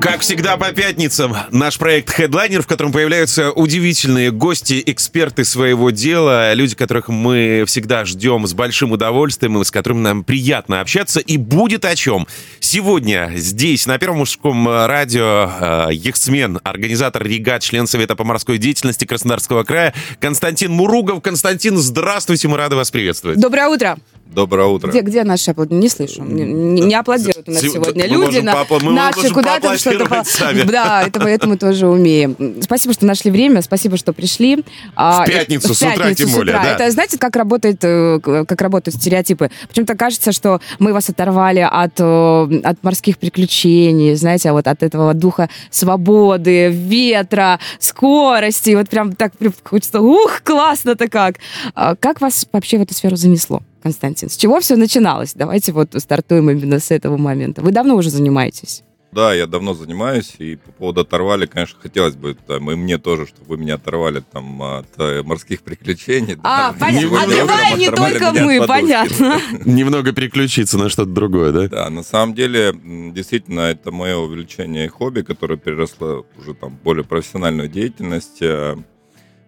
[0.00, 6.54] Как всегда по пятницам, наш проект Headliner, в котором появляются удивительные гости, эксперты своего дела,
[6.54, 11.20] люди, которых мы всегда ждем с большим удовольствием и с которыми нам приятно общаться.
[11.20, 12.26] И будет о чем.
[12.60, 19.04] Сегодня здесь, на Первом мужском радио, э, яхтсмен, организатор регат, член Совета по морской деятельности
[19.04, 21.20] Краснодарского края Константин Муругов.
[21.22, 23.38] Константин, здравствуйте, мы рады вас приветствовать.
[23.38, 23.98] Доброе утро.
[24.26, 24.90] Доброе утро.
[24.90, 25.82] Где, где наши аплодисменты?
[25.82, 26.22] Не слышу.
[26.22, 28.24] Не, не аплодируют у нас сегодня мы люди.
[28.26, 30.62] можем на- поапла- мы наши куда-то поаплодировать сами.
[30.62, 32.36] Да, это, это мы тоже умеем.
[32.62, 34.64] Спасибо, что нашли время, спасибо, что пришли.
[34.96, 36.74] А, В пятницу, и- с утра тем более, да.
[36.74, 39.50] Это знаете, как работает, э, как работают стереотипы?
[39.68, 44.82] Почему-то кажется, что мы вас оторвали от, э, от морских приключений, знаете, а вот от
[44.82, 48.74] этого духа свободы, ветра, скорости.
[48.74, 49.32] Вот прям так
[49.64, 51.36] хочется, ух, классно-то как.
[51.74, 53.62] А Как вас вообще в эту сферу занесло?
[53.82, 55.32] Константин, с чего все начиналось?
[55.34, 57.62] Давайте вот стартуем именно с этого момента.
[57.62, 58.82] Вы давно уже занимаетесь?
[59.12, 63.26] Да, я давно занимаюсь, и по поводу оторвали, конечно, хотелось бы, там, и мне тоже,
[63.26, 66.36] чтобы вы меня оторвали там от э, морских приключений.
[66.44, 66.78] А, да.
[66.86, 67.22] понятно.
[67.22, 69.40] А давай не только мы, понятно.
[69.64, 71.68] Немного переключиться на что-то другое, да?
[71.68, 72.72] Да, на самом деле,
[73.12, 78.40] действительно, это мое увлечение и хобби, которое переросло уже там более профессиональную деятельность.
[78.42, 78.76] Э,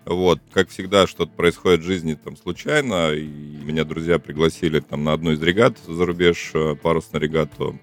[0.07, 5.13] Вот, как всегда, что-то происходит в жизни там случайно, и меня друзья пригласили там на
[5.13, 7.79] одну из регат за рубеж, э, парусную регату.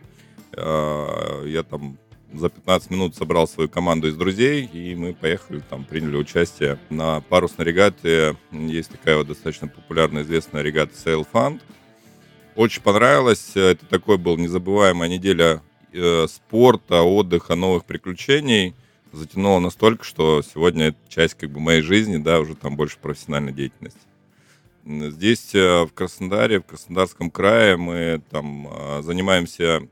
[0.53, 1.97] Э, Я там
[2.33, 7.21] за 15 минут собрал свою команду из друзей, и мы поехали, там приняли участие на
[7.21, 8.35] парусной регате.
[8.51, 11.61] Есть такая вот достаточно популярная, известная регата Sail Fund.
[12.55, 13.51] Очень понравилось.
[13.55, 15.61] Это такой был незабываемая неделя
[15.93, 18.75] э, спорта, отдыха, новых приключений.
[19.11, 23.53] Затянуло настолько, что сегодня это часть как бы моей жизни, да, уже там больше профессиональной
[23.53, 23.99] деятельности.
[24.85, 28.67] Здесь, э, в Краснодаре, в Краснодарском крае, мы там
[29.01, 29.87] занимаемся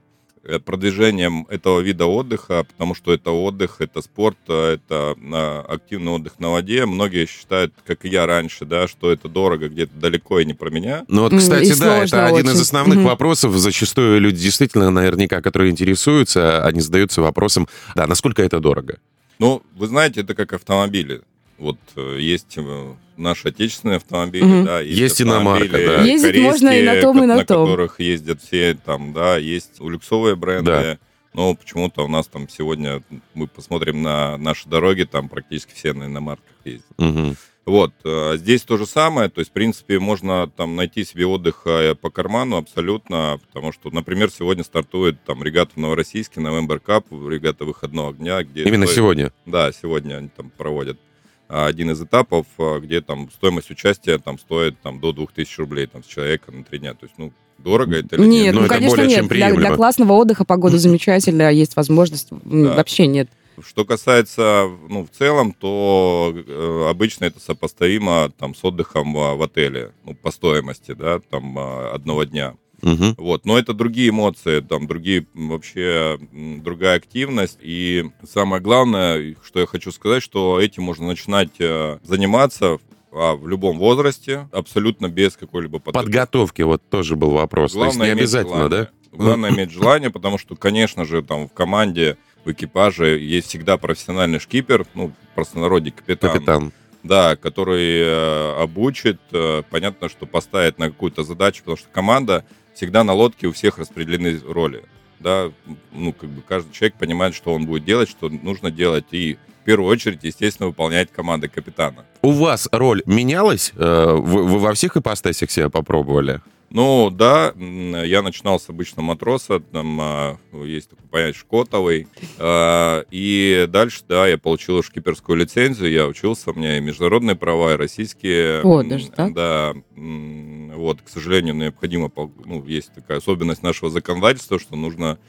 [0.65, 6.39] продвижением этого вида отдыха, потому что это отдых, это спорт, э, это э, активный отдых
[6.39, 6.85] на воде.
[6.85, 10.69] Многие считают, как и я раньше, да, что это дорого, где-то далеко и не про
[10.69, 11.05] меня.
[11.07, 12.61] Ну вот, кстати, и да, это сложно один из очень.
[12.61, 13.07] основных Мгм.
[13.07, 13.55] вопросов.
[13.55, 18.99] Зачастую люди действительно, наверняка, которые интересуются, они задаются вопросом, да, насколько это дорого?
[19.39, 21.21] Ну, вы знаете, это как автомобили.
[21.57, 24.65] Вот э, есть э, наши отечественные автомобили, Мгм.
[24.65, 26.01] да, Есть иномарка, автомобили да.
[26.03, 27.65] Ездить можно и на корейские, том, и ко- на том.
[27.65, 30.71] которых ездят все там, да, есть люксовые бренды.
[30.71, 30.97] Да.
[31.33, 33.03] Но почему-то у нас там сегодня,
[33.35, 36.85] мы посмотрим на наши дороги, там практически все на иномарках ездят.
[36.97, 37.35] Мгм.
[37.67, 41.63] Вот, э, здесь то же самое, то есть, в принципе, можно там найти себе отдых
[41.65, 47.03] э, по карману абсолютно, потому что, например, сегодня стартует там регата в Новороссийске, November Cup,
[47.29, 48.63] регата выходного огня, где...
[48.63, 49.31] Именно стоит- сегодня.
[49.45, 50.97] Да, сегодня они там проводят
[51.47, 56.03] один из этапов, а, где там стоимость участия там стоит там до 2000 рублей там
[56.03, 56.93] с человека на три дня.
[56.93, 58.53] То есть, ну, дорого это или Нет, нет?
[58.53, 59.17] Ну, ну, это конечно, более нет.
[59.17, 59.75] чем Для, для приемлемо.
[59.75, 62.27] классного отдыха погода замечательная, есть возможность.
[62.31, 62.75] Да.
[62.75, 63.29] Вообще нет.
[63.65, 69.41] Что касается, ну, в целом, то э, обычно это сопоставимо там с отдыхом а, в
[69.41, 72.53] отеле, ну, по стоимости, да, там а, одного дня.
[72.81, 73.15] Мгм.
[73.17, 77.57] Вот, но это другие эмоции, там другие вообще другая активность.
[77.61, 82.77] И самое главное, что я хочу сказать, что этим можно начинать э, заниматься
[83.11, 86.05] а, в любом возрасте, абсолютно без какой-либо подготовки.
[86.05, 87.73] Подготовки, вот тоже был вопрос.
[87.73, 88.75] То есть не обязательно, да?
[88.75, 88.91] желание.
[89.11, 94.39] Главное иметь желание, потому что, конечно же, там в команде, в экипаже есть всегда профессиональный
[94.39, 96.31] шкипер, ну, в простонародье капитан.
[96.31, 96.71] Капитан.
[97.03, 102.45] Да, который э, обучит, э, понятно, что поставит на какую-то задачу, потому что команда
[102.77, 104.83] всегда на лодке у всех распределены роли.
[105.19, 105.51] Да,
[105.91, 109.65] ну, как бы каждый человек понимает, что он будет делать, что нужно делать, и в
[109.65, 112.05] первую очередь, естественно, выполняет команда капитана.
[112.21, 113.73] У вас роль менялась?
[113.75, 116.41] Э, Вы, вы во всех ипостасях себя попробовали?
[116.69, 122.07] Ну, да, я начинал с обычного матроса, там а, есть такой понятие шкотовый,
[122.39, 127.73] а, и дальше, да, я получил шкиперскую лицензию, я учился, у меня и международные права,
[127.73, 128.61] и российские.
[128.63, 129.33] О, даже так?
[129.33, 132.11] Да, вот, к сожалению, необходимо,
[132.45, 135.19] ну, есть такая особенность нашего законодательства, что нужно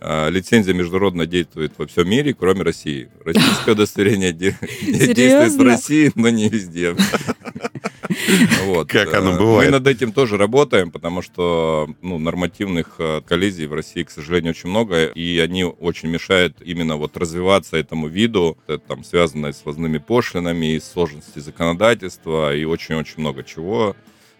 [0.00, 3.08] а, лицензия международно действует во всем мире, кроме России.
[3.24, 5.62] Российское удостоверение де- действует в?
[5.62, 6.96] России, но не везде.
[8.64, 8.88] Вот.
[8.88, 9.70] Как оно Э, бывает.
[9.70, 14.50] Мы над этим тоже работаем, потому что ну, нормативных э, коллизий в России, к сожалению,
[14.50, 18.58] очень много, и они очень мешают именно вот развиваться этому виду.
[18.66, 23.96] Это там связано и с возными пошлинами, и с сложностью законодательства, и очень-очень много чего.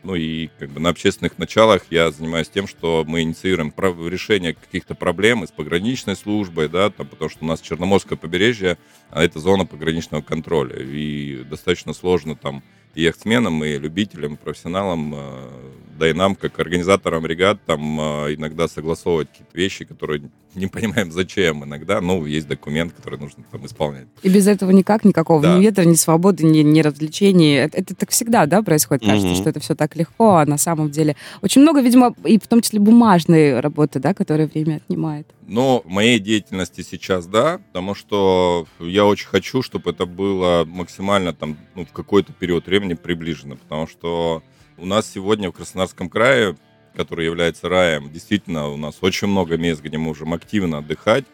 [0.08, 3.74] Ну и как бы на общественных началах я занимаюсь тем, что мы инициируем
[4.08, 8.78] решение каких-то проблем с пограничной службой, да, там, потому что у нас Черноморское побережье,
[9.10, 10.76] а это зона пограничного контроля.
[10.78, 12.62] И достаточно сложно там
[12.94, 15.50] и яхтсменам, и любителям, профессионалам, э,
[15.98, 21.12] да и нам, как организаторам регат, там э, иногда согласовывать какие-то вещи, которые не понимаем,
[21.12, 24.06] зачем иногда, но есть документ, который нужно там исполнять.
[24.22, 25.56] И без этого никак, никакого да.
[25.56, 27.54] ни ветра, ни свободы, ни, ни развлечений.
[27.54, 29.04] Это, это так всегда, да, происходит.
[29.04, 29.40] Кажется, mm-hmm.
[29.40, 32.62] что это все так легко, а на самом деле очень много, видимо, и в том
[32.62, 35.26] числе бумажной работы, да, которая время отнимает.
[35.46, 41.56] Но моей деятельности сейчас, да, потому что я очень хочу, чтобы это было максимально там,
[41.74, 44.42] ну, в какой-то период времени приближено, потому что
[44.78, 46.56] у нас сегодня в Краснодарском крае
[46.98, 48.10] который является раем.
[48.12, 51.24] Действительно, у нас очень много мест, где мы можем активно отдыхать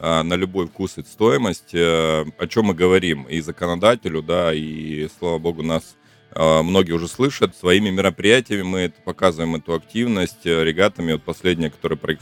[0.00, 1.72] а, на любой вкус и стоимость.
[1.72, 5.94] Э, о чем мы говорим и законодателю, да, и, слава богу, нас
[6.32, 7.56] а, многие уже слышат.
[7.56, 11.12] Своими мероприятиями мы это, показываем эту активность э, регатами.
[11.12, 12.18] Вот последние, которые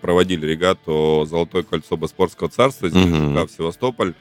[0.00, 3.46] проводили регату «Золотое кольцо Боспорского царства» здесь, mm-hmm.
[3.48, 4.14] в Севастополь.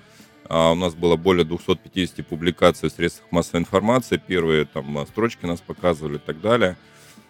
[0.47, 4.21] А, у нас было более 250 публикаций в средствах массовой информации.
[4.25, 6.77] Первые там строчки нас показывали и так далее.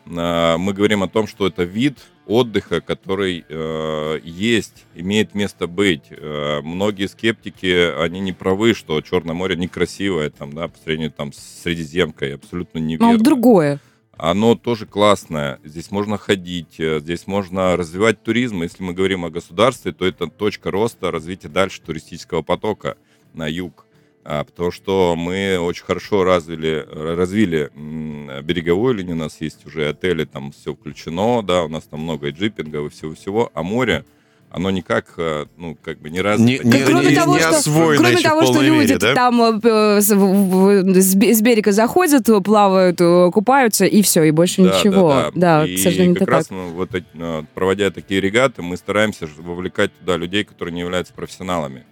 [0.08, 1.98] А, мы говорим о том, что это вид
[2.28, 6.06] отдыха, который э, есть, имеет место быть.
[6.10, 11.32] Э, многие скептики, они не правы, что Черное море некрасивое, там, да, по сравнению там,
[11.32, 13.14] с Средиземкой, абсолютно неверно.
[13.14, 13.80] Но другое.
[14.18, 15.60] Оно тоже классное.
[15.64, 18.62] Здесь можно ходить, э, здесь можно развивать туризм.
[18.62, 22.98] Если мы говорим о государстве, то это точка роста, развития дальше туристического потока
[23.34, 23.86] на юг.
[24.28, 27.70] А, потому что мы очень хорошо развили, развили
[28.42, 32.32] береговую линию, у нас есть уже отели, там все включено, да, у нас там много
[32.32, 34.04] джипингов и всего-всего, а море,
[34.50, 36.66] оно никак, э, ну, как бы не развито.
[36.66, 39.14] Не, не, кроме не, того, не что, кроме того, что люди мере, да?
[39.14, 45.10] там э, с, с берега заходят, плавают, э, купаются, и все, и больше да, ничего.
[45.10, 45.60] Да, да.
[45.62, 46.90] да и к сожалению, как раз мы, вот,
[47.54, 51.84] проводя такие регаты, мы стараемся вовлекать туда людей, которые не являются профессионалами.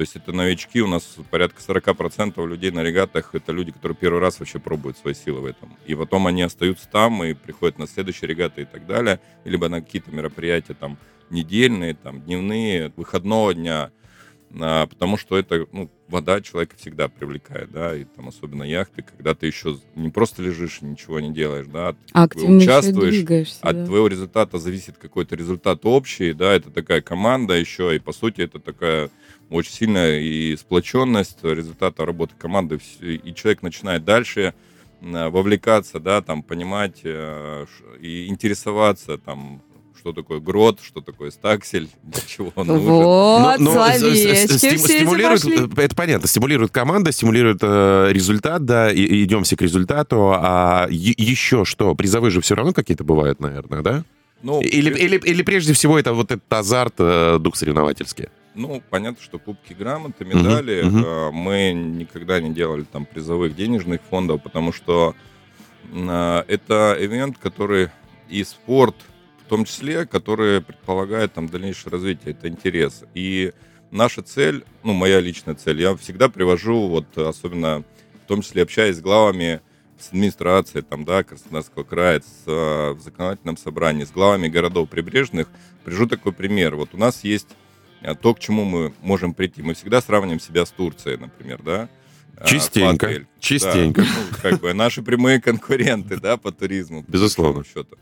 [0.00, 4.18] То есть это новички, у нас порядка 40% людей на регатах, это люди, которые первый
[4.18, 5.76] раз вообще пробуют свои силы в этом.
[5.86, 9.82] И потом они остаются там и приходят на следующие регаты и так далее, либо на
[9.82, 10.96] какие-то мероприятия там
[11.30, 13.90] недельные, там дневные, выходного дня,
[14.58, 19.34] а, потому что это, ну, вода человека всегда привлекает, да, и там особенно яхты, когда
[19.34, 23.86] ты еще не просто лежишь и ничего не делаешь, да, а ты участвуешь, от да.
[23.86, 28.58] твоего результата зависит какой-то результат общий, да, это такая команда еще, и по сути это
[28.58, 29.10] такая
[29.50, 34.54] очень сильная и сплоченность результата работы команды, и человек начинает дальше
[35.00, 37.64] вовлекаться, да, там, понимать э,
[38.00, 39.62] и интересоваться, там,
[40.00, 42.84] что такое грот, что такое стаксель, для чего он нужен.
[42.84, 49.44] Вот, но, но словечки стимулирует, это понятно, стимулирует команда, стимулирует э, результат, да, и, идем
[49.44, 54.04] все к результату, а еще что, призовые же все равно какие-то бывают, наверное, да?
[54.42, 58.28] Ну, или, или, или прежде всего это вот этот азарт, э, дух соревновательский?
[58.54, 60.82] Ну, понятно, что кубки, грамоты, медали.
[60.82, 61.30] Uh-huh, uh-huh.
[61.30, 65.14] Мы никогда не делали там призовых денежных фондов, потому что
[65.92, 67.90] э, это ивент, который
[68.30, 68.96] и спорт,
[69.50, 73.02] том числе, который предполагает там дальнейшее развитие, это интерес.
[73.14, 73.52] И
[73.90, 77.82] наша цель, ну, моя личная цель, я всегда привожу, вот особенно
[78.24, 79.60] в том числе общаясь с главами
[79.98, 85.48] с администрацией там, да, Краснодарского края, с, в законодательном собрании, с главами городов прибрежных,
[85.84, 86.76] привожу такой пример.
[86.76, 87.48] Вот у нас есть
[88.02, 89.62] а то, к чему мы можем прийти.
[89.62, 91.88] Мы всегда сравниваем себя с Турцией, например, да?
[92.36, 93.26] А, частенько, Фатель.
[93.38, 94.02] частенько.
[94.02, 97.04] Да, ну, как бы наши прямые конкуренты, да, по туризму.
[97.06, 97.62] Безусловно.
[97.64, 97.98] Счету.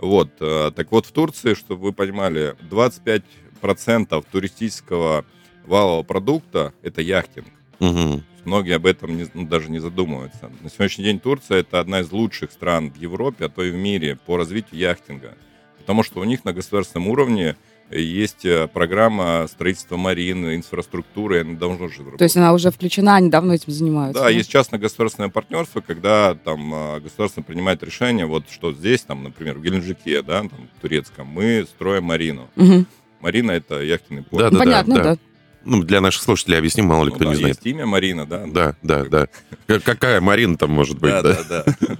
[0.00, 5.24] Вот, а, так вот в Турции, чтобы вы понимали, 25% туристического
[5.66, 7.48] валового продукта– это яхтинг.
[7.80, 8.22] Угу.
[8.44, 10.50] Многие об этом не, ну, даже не задумываются.
[10.62, 13.74] На сегодняшний день Турция– это одна из лучших стран в Европе, а то и в
[13.74, 15.36] мире по развитию яхтинга.
[15.78, 17.56] Потому что у них на государственном уровне–
[17.90, 23.30] есть э, программа строительства марин, инфраструктуры, она должна же То есть она уже включена, они
[23.30, 24.22] давно этим занимаются?
[24.22, 24.30] Да, да?
[24.30, 29.62] есть частно-государственное партнерство, когда там э, государство принимает решение, вот что здесь, там, например, в
[29.62, 32.48] Геленджике, да, там, в турецком, мы строим марину.
[32.56, 32.84] Угу.
[33.20, 34.44] Марина— это яхтенный порт.
[34.44, 35.02] Да, да, Понятно, да.
[35.02, 35.18] да.
[35.64, 37.56] Ну, для наших слушателей объясним, мало ли ну, кто да, не знает.
[37.56, 38.46] Есть имя Марина, да?
[38.46, 39.28] Да, да, да.
[39.66, 41.22] Какая Марина там может быть, да?
[41.22, 41.96] Да, да, да.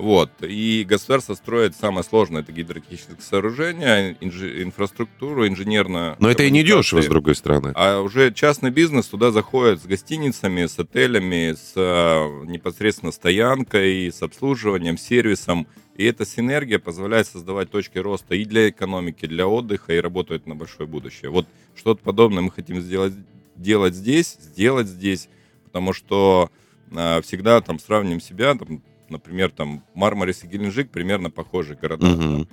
[0.00, 0.30] Вот.
[0.40, 4.42] И государство строит самое сложное, это гидротехническое сооружение, инж...
[4.42, 6.16] инфраструктуру, инженерно.
[6.18, 7.72] Но это и не дешево, с другой стороны.
[7.74, 14.22] А уже частный бизнес туда заходит с гостиницами, с отелями, с а, непосредственно стоянкой, с
[14.22, 15.66] обслуживанием, сервисом.
[15.96, 20.56] И эта синергия позволяет создавать точки роста и для экономики, для отдыха, и работает на
[20.56, 21.30] большое будущее.
[21.30, 23.12] Вот что-то подобное мы хотим сделать,
[23.54, 25.28] делать здесь, сделать здесь,
[25.66, 26.50] потому что
[26.96, 32.06] а, всегда там сравним себя, там, например, там Мармарис и Геленджик примерно похожие города.
[32.06, 32.46] Мгм.
[32.46, 32.48] Там,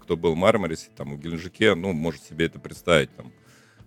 [0.00, 3.10] кто был в Мармарисе, там в Геленджике, ну, может себе это представить.
[3.16, 3.32] Там.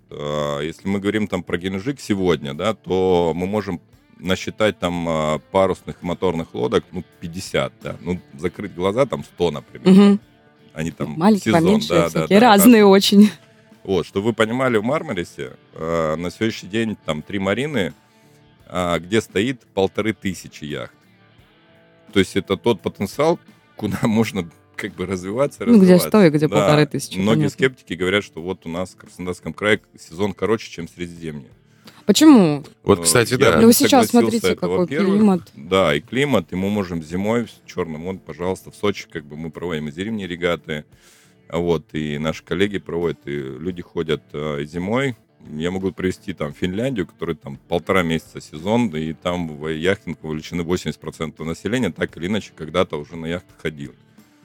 [0.10, 3.80] А, Если мы говорим там про Геленджик сегодня, да, то мы можем
[4.18, 7.96] насчитать там а, парусных моторных лодок, ну, 50, да.
[8.02, 9.88] Ну, закрыть глаза, там 100, например.
[9.90, 10.20] Мгм.
[10.74, 13.32] Они там Маленькие, сезон, поменьше, да, да, всякие да, разные очень.
[13.84, 17.94] вот, чтобы вы понимали, в Мармарисе э, на сегодняшний день там три марины,
[18.68, 20.94] а, где стоит полторы тысячи яхт.
[22.14, 23.40] То есть это тот потенциал,
[23.76, 26.08] куда можно как бы развиваться, Ну, где развиваться.
[26.08, 26.56] сто и где Да.
[26.56, 27.50] полторы тысячи, Многие понятно.
[27.54, 31.50] скептики говорят, что вот у нас в Краснодарском крае сезон короче, чем Средиземье.
[32.06, 32.64] Почему?
[32.84, 33.60] Вот, Э, кстати, да.
[33.60, 35.42] Ну, вы сейчас смотрите, это, какой климат.
[35.56, 39.36] Да, и климат, и мы можем зимой в Черном море, пожалуйста, в Сочи, как бы
[39.36, 40.86] мы проводим и зимние регаты,
[41.52, 45.16] вот, и наши коллеги проводят, и люди ходят э, зимой.
[45.48, 50.62] Я могу привести там Финляндию, который там полтора месяца сезон, и там в яхтинг вовлечены
[50.62, 53.94] 80% населения, так или иначе, когда-то уже на яхтах ходил.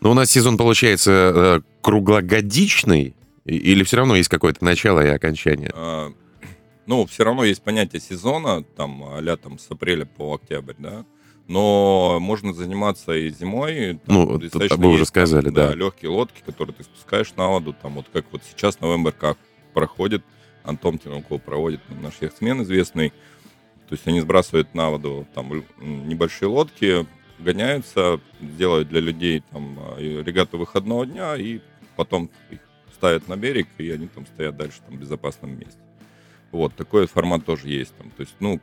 [0.01, 5.71] Но у нас сезон получается э, круглогодичный, или все равно есть какое-то начало и окончание?
[5.75, 6.13] А,
[6.87, 11.05] Ну, все равно есть понятие сезона, там, а там, с апреля по октябрь, да,
[11.49, 14.01] но можно заниматься и зимой.
[14.05, 15.75] там Ну, достаточно вы уже есть, сказали, там, да.
[15.75, 19.37] легкие лодки, которые ты спускаешь на воду, там, вот как вот сейчас на МБРК
[19.73, 20.23] проходит,
[20.65, 23.11] Антон Тиноков проводит, наш яхтсмен известный,
[23.89, 27.07] то есть они сбрасывают на воду там небольшие лодки,
[27.39, 31.61] гоняются, делают для людей там а, регату выходного дня, и
[31.97, 32.61] потом их
[32.95, 35.79] ставят на берег, и они там стоят дальше там в безопасном месте.
[36.51, 38.11] Вот, такой формат тоже есть там.
[38.11, 38.61] То есть, ну,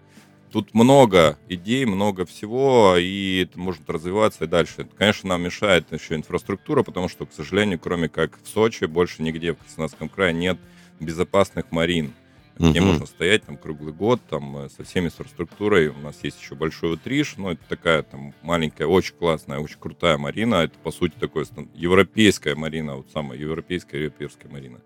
[0.52, 4.88] тут много идей, много всего, и это может развиваться и дальше.
[4.98, 9.54] Конечно, нам мешает еще инфраструктура, потому что, к сожалению, кроме как в Сочи, больше нигде
[9.54, 10.58] в Краснодарском крае нет
[11.02, 12.14] безопасных марин,
[12.58, 12.90] где Мгм.
[12.92, 15.88] можно стоять там круглый год, там э, со всеми инфраструктурой.
[15.88, 20.18] У нас есть еще большой Утриш, но это такая там маленькая, очень классная, очень крутая
[20.18, 20.56] марина.
[20.56, 24.80] Это, по сути, такое европейская марина, вот самая европейская европейская марина.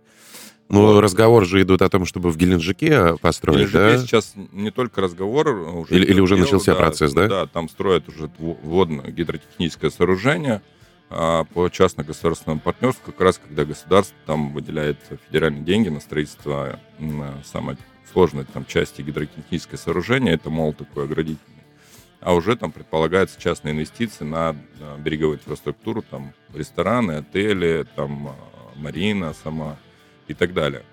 [0.68, 1.02] Ну, Вот.
[1.02, 3.98] разговоры же идут о том, чтобы в Геленджике построить, Геленджике да?
[4.00, 7.28] сейчас не только разговор, уже Или- или уже дело, начался процесс, да?
[7.28, 10.64] Да, там строят уже дво- водное гидротехническое сооружение
[11.10, 14.98] а, по частно-государственному партнерству, как раз когда государство там выделяет
[15.28, 17.78] федеральные деньги на строительство м, самой
[18.12, 21.64] сложной там части гидротехническое сооружение, это мол такой оградительный.
[22.22, 28.36] А уже там предполагаются частные инвестиции на, на береговую инфраструктуру, там рестораны, отели, там а,
[28.76, 29.78] марина сама
[30.28, 30.84] и так далее.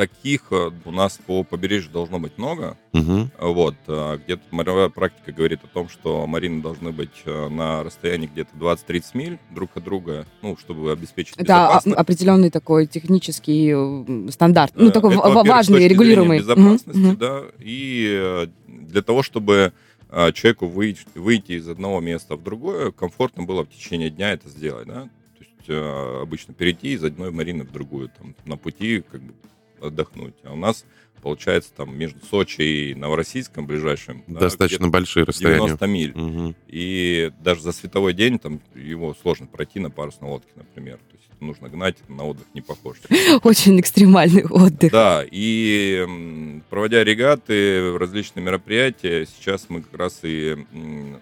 [0.00, 2.78] Таких э, у нас по побережью должно быть много.
[2.94, 3.30] Мгм.
[3.38, 8.26] Вот, а, где-то мировая практика говорит о том, что марины должны быть э, на расстоянии
[8.26, 14.30] где-то 20-30 миль друг от друга, ну, чтобы обеспечить Это а- определенный такой технический э,
[14.30, 14.72] стандарт.
[14.74, 16.38] Ну, Э, такой это, важный, регулируемый.
[16.38, 17.16] Безопасности, мгм.
[17.18, 19.74] да, и э, для того, чтобы
[20.08, 24.48] э, человеку выйти, выйти из одного места в другое, комфортно было в течение дня это
[24.48, 25.02] сделать, да.
[25.02, 29.34] То есть э, обычно перейти из одной марины в другую, там, на пути как бы
[29.80, 30.34] отдохнуть.
[30.44, 30.84] А у нас
[31.20, 35.76] получается там между Сочи и Новороссийском ближайшим да, Достаточно где-то большие расстояния.
[35.76, 36.12] 90 миль.
[36.14, 36.56] Мгм.
[36.66, 40.96] И даже за световой день там его сложно пройти на парусной лодке, например.
[40.96, 42.98] То есть нужно гнать, на отдых не похож.
[43.42, 44.92] Очень экстремальный отдых.
[44.92, 50.56] Да, и проводя регаты, различные мероприятия, сейчас мы как раз и,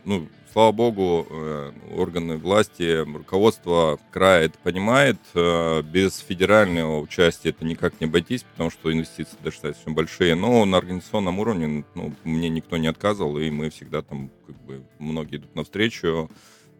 [0.04, 5.18] ну, слава богу, э, органы власти, руководство края это понимает.
[5.34, 10.34] Э, Без федерального участия это никак не обойтись, потому что инвестиции достаточно большие.
[10.34, 14.82] Но на организационном уровне ну, мне никто не отказывал, и мы всегда там, как бы,
[14.98, 16.30] многие идут навстречу.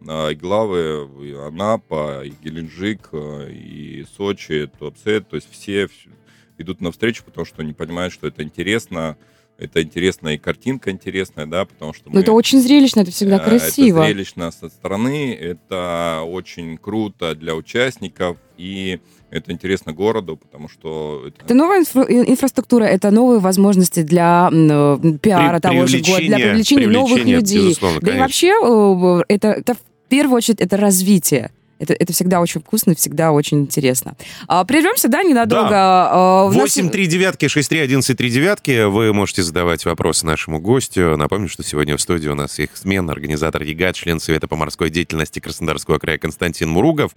[0.07, 6.09] А, И Анапа, и Геленджик, э, и Сочи, Туапсе, то есть все вс-
[6.57, 9.17] идут навстречу, потому что они понимают, что это интересно,
[9.59, 12.15] это интересно и картинка интересная, да, потому что Но мы...
[12.15, 13.99] Ну, это очень зрелищно, это всегда э, красиво.
[13.99, 18.99] Это зрелищно со стороны, это очень круто для участников, и
[19.31, 21.23] это интересно городу, потому что...
[21.27, 25.99] Это, Это новая инфра- ин- инфраструктура, это новые возможности для э, пиара При- того же
[25.99, 27.75] города, для привлечение- привлечения новых людей.
[27.79, 28.19] да и конечно.
[28.21, 31.51] вообще э, это, это в первую очередь это развитие.
[31.79, 34.15] Это, это всегда очень вкусно, всегда очень интересно.
[34.47, 35.69] А, прервемся, да, ненадолго.
[35.73, 38.85] А, нас- 8 3 девятки, 6 3 11 3 девятки.
[38.85, 41.15] Вы можете задавать вопросы нашему гостю.
[41.17, 44.89] Напомню, что сегодня в студии у нас их смен, организатор ЕГА, член Совета по морской
[44.89, 47.11] деятельности Краснодарского края Константин Муругов.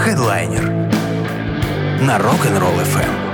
[0.00, 0.64] Хедлайнер
[2.02, 3.25] на Rock'n'Roll FM.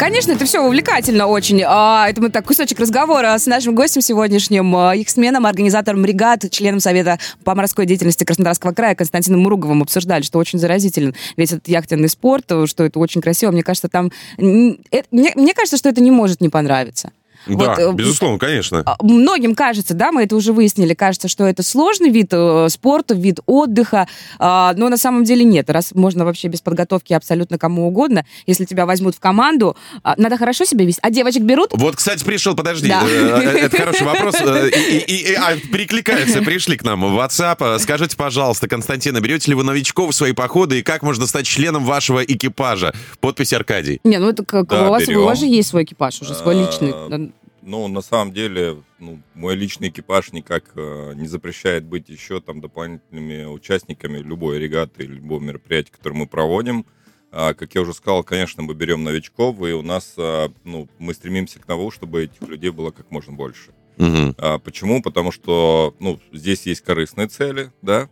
[0.00, 1.62] Конечно, это все увлекательно очень.
[1.62, 6.50] А, это мы так кусочек разговора с нашим гостем сегодняшним, а, их сменом, организатором регат,
[6.50, 11.68] членом Совета по морской деятельности Краснодарского края Константином Муруговым обсуждали, что очень заразителен весь этот
[11.68, 13.50] яхтенный спорт, что это очень красиво.
[13.50, 14.10] Мне кажется, там...
[14.38, 17.10] э, Мне, мне кажется, что это не может не понравиться.
[17.46, 18.82] Да, Вот, э, безусловно, конечно.
[18.84, 23.14] а, Многим кажется, да, мы это уже выяснили, кажется, что это сложный вид э, спорта,
[23.14, 24.06] вид отдыха,
[24.38, 25.70] а, но на самом деле нет.
[25.70, 30.36] Раз можно вообще без подготовки абсолютно кому угодно, если тебя возьмут в команду, а, надо
[30.36, 31.00] хорошо себя вести.
[31.02, 31.70] А девочек берут?
[31.72, 33.02] Вот, кстати, пришел, подожди, Да.
[33.06, 34.34] э, это хороший вопрос.
[34.40, 37.78] И, и- и- а, перекликаются, пришли к нам в WhatsApp.
[37.78, 41.84] Скажите, пожалуйста, Константина, берете ли вы новичков в свои походы и как можно стать членом
[41.84, 42.92] вашего экипажа?
[43.20, 44.00] Подпись Аркадий.
[44.04, 45.20] Не, ну это как Да, у вас, берем.
[45.22, 47.29] у вас же есть свой экипаж уже, свой личный.
[47.62, 52.60] Ну, на самом деле, ну, мой личный экипаж никак э, не запрещает быть еще там
[52.60, 56.86] дополнительными участниками любой регаты или любого мероприятия, которое мы проводим.
[57.32, 61.14] А, как я уже сказал, конечно, мы берем новичков, и у нас, а, ну, мы
[61.14, 63.72] стремимся к тому, чтобы этих людей было как можно больше.
[63.98, 64.34] Мгм.
[64.38, 65.02] А, почему?
[65.02, 68.08] Потому что, ну, здесь есть корыстные цели, да,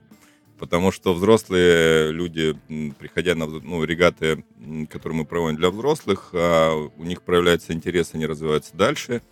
[0.58, 2.56] потому что взрослые люди,
[2.98, 4.44] приходя на ну, регаты,
[4.90, 9.22] которые мы проводим для взрослых, а, у них проявляется интерес, они развиваются дальше.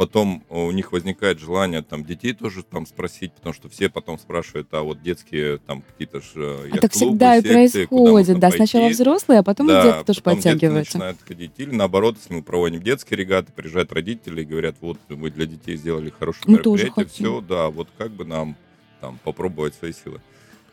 [0.00, 4.68] Потом у них возникает желание там детей тоже там спросить, потому что все потом спрашивают,
[4.70, 8.50] а вот детские там какие-то же А так всегда и происходит, да.
[8.50, 10.96] Сначала взрослые, а потом и дети тоже потом дети подтягиваются.
[10.96, 11.52] начинают ходить.
[11.58, 15.76] Или наоборот, если мы проводим детские регаты, приезжают родители и говорят, вот вы для детей
[15.76, 18.56] сделали хорошее Мы мероприятие, все, да, вот как бы нам
[19.02, 20.22] там попробовать свои силы.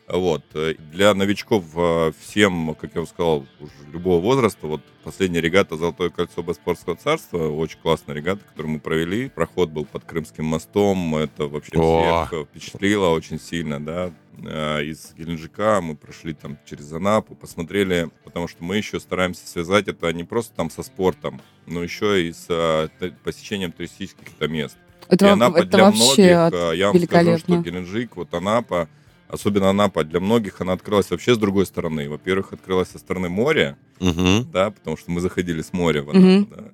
[0.08, 0.42] Вот.
[0.54, 5.76] э, Для новичков э, всем, как я уже сказал, уже любого возраста, вот последняя регата
[5.76, 9.28] «Золотое кольцо Боспорского царства», очень классная регата, которую мы провели.
[9.28, 12.26] Проход был под Крымским мостом, это вообще О.
[12.26, 14.10] всех впечатлило очень сильно, да.
[14.38, 19.88] Э, Из Геленджика мы прошли там через Анапу, посмотрели, потому что мы еще стараемся связать
[19.88, 22.90] это не просто там со спортом, но еще и с
[23.24, 24.78] посещением туристических мест.
[25.08, 28.88] Это, И Анапа это для вообще многих, я вам скажу, что Геленджик, вот Анапа,
[29.28, 32.08] особенно Анапа, для многих она открылась вообще с другой стороны.
[32.08, 34.50] Во-первых, открылась со стороны моря, Мгм.
[34.50, 36.10] да, потому что мы заходили с моря в.
[36.10, 36.64] Анапу, да,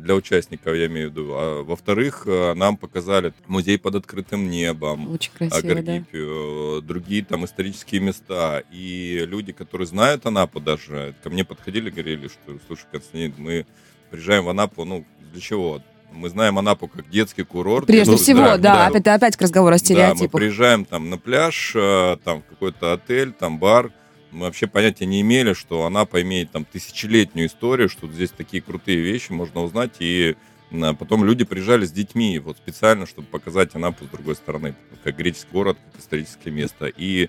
[0.00, 1.32] для участников, я имею в виду.
[1.34, 5.80] А во-вторых, э, нам показали музей под открытым небом, Очень красиво, да.
[5.80, 8.62] Агаргипию, э, другие там исторические места.
[8.70, 13.66] И люди, которые знают Анапу даже, ко мне подходили, говорили, что, слушай, Константин, мы
[14.10, 15.82] приезжаем в Анапу, ну, для чего?
[16.12, 17.86] Мы знаем Анапу как детский курорт.
[17.86, 20.32] Прежде Ну, всего, да, опять, опять к разговору о Да, мы стереотипах.
[20.40, 23.92] приезжаем там на пляж, э, там в какой-то отель, там бар.
[24.32, 28.98] Мы вообще понятия не имели, что Анапа имеет там тысячелетнюю историю, что здесь такие крутые
[28.98, 29.96] вещи можно узнать.
[30.00, 30.36] И
[30.70, 35.16] э, потом люди приезжали с детьми вот специально, чтобы показать Анапу с другой стороны, как
[35.16, 36.86] греческий город, как историческое место.
[36.86, 37.28] И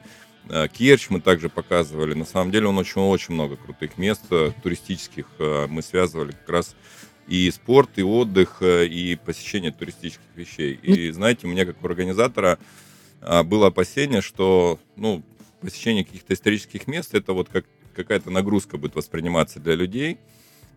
[0.49, 2.13] э, Керчь мы также показывали.
[2.13, 4.23] На самом деле он очень-очень много крутых мест
[4.63, 5.25] туристических.
[5.69, 6.75] Мы связывали как раз
[7.31, 10.73] и спорт, и отдых, э, и посещение туристических вещей.
[10.73, 12.59] И знаете, у меня как у организатора
[13.21, 15.23] а, было опасение, что ну,
[15.61, 17.65] посещение каких-то исторических мест это вот как
[17.95, 20.17] какая-то нагрузка будет восприниматься для людей,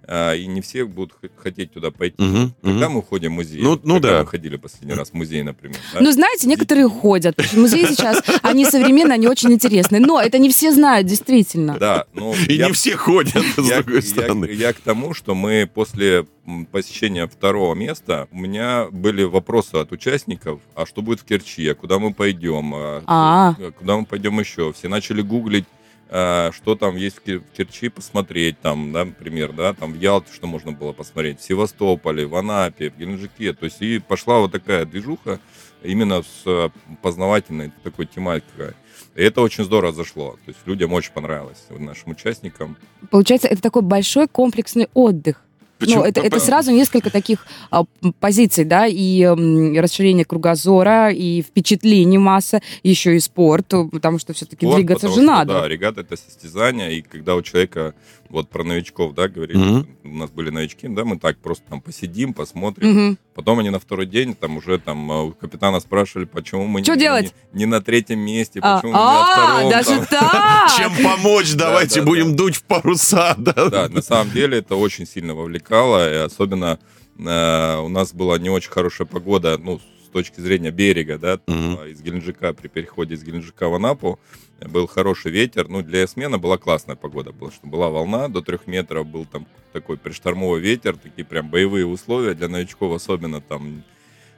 [0.07, 2.23] а, и не все будут хотеть туда пойти.
[2.23, 2.97] Мгм, Когда мгм.
[2.97, 3.62] мы ходим в музей?
[3.62, 4.21] Ну- ну Когда да.
[4.21, 5.77] мы ходили последний раз в музей, например.
[5.93, 6.01] да?
[6.01, 7.37] Ну, знаете, некоторые ходят.
[7.55, 10.01] Музеи сейчас, они современные, они очень интересные.
[10.01, 11.79] Но это не все знают, действительно.
[11.79, 14.47] Да, ну, И я- не все ходят, с я, другой я- стороны.
[14.47, 16.27] я к тому, что мы после
[16.73, 21.75] посещения второго места, у меня были вопросы от участников, а что будет в Керчи, а
[21.75, 23.55] куда мы пойдем, а, А.
[23.79, 24.73] куда мы пойдем еще.
[24.75, 25.64] Все начали гуглить,
[26.09, 30.73] что там есть в Керчи посмотреть, там, да, например, да, там в Ялте что можно
[30.73, 33.53] было посмотреть, в Севастополе, в Анапе, в Геленджике.
[33.53, 35.40] То есть и пошла вот такая движуха
[35.83, 36.71] именно с э,
[37.03, 38.75] познавательной такой тематикой.
[39.14, 40.33] И это очень здорово зашло.
[40.45, 42.77] То есть людям очень понравилось, нашим участникам.
[43.11, 45.43] Получается, это такой большой комплексный отдых.
[45.85, 46.03] Почему?
[46.03, 47.85] Ну, это, это сразу несколько таких а,
[48.20, 54.33] позиций, да, и м, расширение кругозора, и впечатлений масса, еще и спорт, э, потому что
[54.33, 55.53] все-таки спорт, двигаться же что, надо.
[55.55, 57.94] Да, регата это состязание, и когда у человека,
[58.35, 59.88] вот про новичков, да, говорили, Мгм.
[60.05, 63.18] у нас были новички, да, мы так просто там посидим, посмотрим, Мгм.
[63.35, 66.97] потом они на второй день там уже там а, у капитана спрашивали, почему мы не,
[66.97, 67.33] делать?
[67.53, 69.70] не, не на третьем месте, А, почему мы не на а, втором.
[69.70, 70.31] даже там.
[70.31, 70.73] так!
[70.77, 71.55] Чем помочь?
[71.55, 72.37] Давайте да, будем да.
[72.37, 73.35] дуть в паруса.
[73.38, 73.68] Да.
[73.70, 76.79] Да, на самом деле это очень сильно вовлекало, и особенно
[77.18, 79.81] э, у нас была не очень хорошая погода, ну,
[80.14, 81.79] точки зрения берега, да, Мгм.
[81.81, 84.18] а, из Геленджика, при переходе из Геленджика в Анапу,
[84.61, 88.66] был хороший ветер, ну, для смена была классная погода, была, что была волна до трех
[88.68, 93.83] метров, был там такой приштормовый ветер, такие прям боевые условия для новичков, особенно там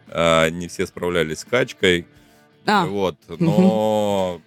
[0.09, 2.07] э, не все справлялись с качкой,
[2.65, 4.41] А, вот, но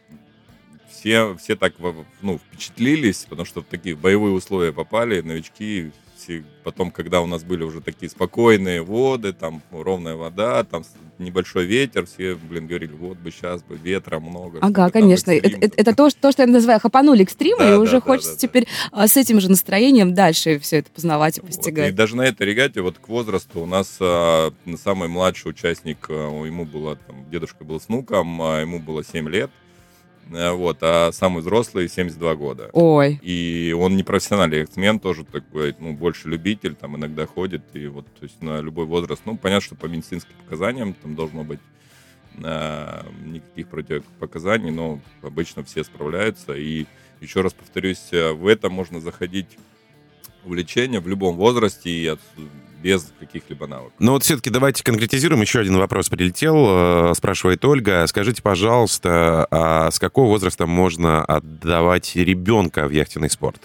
[0.92, 1.74] все, все так
[2.22, 7.44] ну, впечатлились, потому что в такие боевые условия попали, новички все- потом, когда у нас
[7.44, 10.84] были уже такие спокойные воды, там ровная вода, там
[11.18, 14.60] небольшой ветер, все, блин, говорили, вот бы сейчас бы ветра много.
[14.62, 15.32] Ага, конечно.
[15.32, 17.94] Это, это- это то, что- то, что я называю хапанули экстрима, Да, и да, уже
[17.94, 18.48] да, хочется да, да.
[18.48, 21.48] теперь а, с этим же настроением дальше все это познавать и Вот.
[21.48, 21.90] постигать.
[21.90, 24.52] И даже на этой регате, вот к возрасту, у нас а,
[24.82, 29.28] самый младший участник, а, ему было, там, дедушка был с внуком, а ему было 7
[29.30, 29.50] лет,
[30.30, 32.70] вот, а самый взрослый 72 года.
[32.74, 37.88] Ой, И он не профессиональный эксмен, тоже такой, ну, больше любитель, там иногда ходит, и
[37.88, 41.60] вот, то есть на любой возраст, ну, понятно, что по медицинским показаниям там должно быть
[42.44, 46.86] а, никаких противопоказаний, но обычно все справляются, и
[47.22, 49.58] еще раз повторюсь, э, в это можно заходить
[50.46, 52.20] увлечение в любом возрасте и от-
[52.82, 53.94] без каких-либо навыков.
[54.00, 55.42] Ну вот все-таки давайте конкретизируем.
[55.42, 58.06] Еще один вопрос прилетел, э, спрашивает Ольга.
[58.08, 63.64] Скажите, пожалуйста, а с какого возраста можно отдавать ребенка в яхтенный спорт?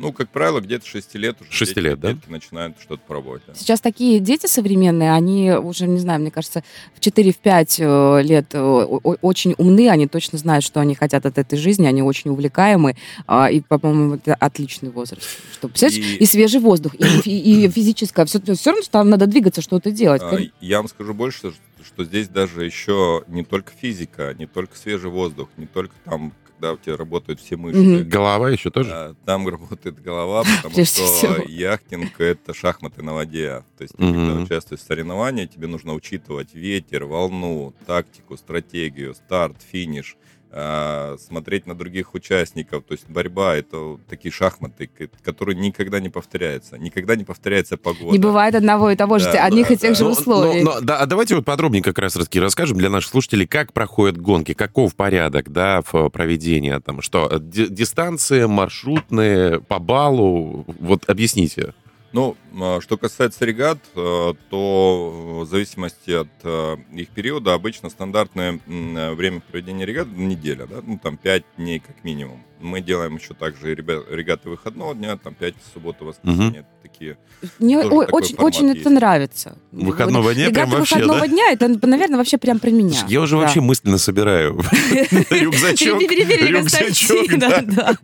[0.00, 2.12] Ну, как правило, где-то 6 лет уже Шести детки- лет, да?
[2.12, 3.42] детки начинают что-то пробовать.
[3.46, 3.54] да.
[3.54, 8.58] сейчас такие дети современные, они уже, не знаю, мне кажется, в 4-5 э, лет э,
[8.60, 13.50] очень умны, они точно знают, что они хотят от этой жизни, они очень увлекаемы, а,
[13.50, 15.28] и, по-моему, это отличный возраст.
[15.52, 16.26] Что, представляешь, И- и...
[16.26, 20.22] свежий воздух, и, и- и физическое, все, все равно там надо двигаться, что-то делать.
[20.24, 21.52] А, Я вам скажу больше, что-
[21.84, 26.74] что здесь даже еще не только физика, не только свежий воздух, не только там, когда
[26.74, 27.80] у тебя работают все мышцы.
[27.80, 28.08] Мгм.
[28.08, 28.90] Голова еще тоже?
[28.92, 31.36] А, Там работает голова, потому Прежде что всего.
[31.48, 33.64] яхтинг— это шахматы на воде.
[33.78, 34.28] То есть ты, Мгм.
[34.28, 40.16] когда участвуешь в соревновании, тебе нужно учитывать ветер, волну, тактику, стратегию, старт, финиш,
[40.52, 42.84] смотреть на других участников.
[42.84, 44.90] То есть борьба— это такие шахматы,
[45.22, 46.76] которые никогда не повторяются.
[46.76, 48.10] Никогда не повторяется погода.
[48.12, 49.94] Не бывает одного и того же, Да, одних да, и тех да.
[49.98, 50.62] же Ну, условий.
[50.62, 53.72] ну, ну, да, а давайте вот подробнее как раз таки расскажем для наших слушателей, как
[53.72, 61.08] проходят гонки, каков порядок, да, в проведении, там, что, ди- дистанции, маршрутные, по баллу, вот
[61.08, 61.74] объясните.
[62.12, 68.58] Ну, а, что касается регат, э, то в зависимости от э, их периода обычно стандартное
[68.66, 72.42] э, время проведения регат неделя, да, ну там 5 дней как минимум.
[72.58, 77.16] Мы делаем еще также регаты выходного дня, там 5 суббота, воскресенье, такие.
[77.58, 78.80] Мне о- очень, очень есть.
[78.80, 79.56] это нравится.
[79.70, 81.26] Выходного дня Регаты прям вообще, выходного да?
[81.28, 82.98] дня, это, наверное, вообще прям про меня.
[83.08, 83.42] Я уже Да.
[83.42, 84.56] вообще мысленно собираю
[85.30, 87.96] рюкзачок, рюкзачок, да.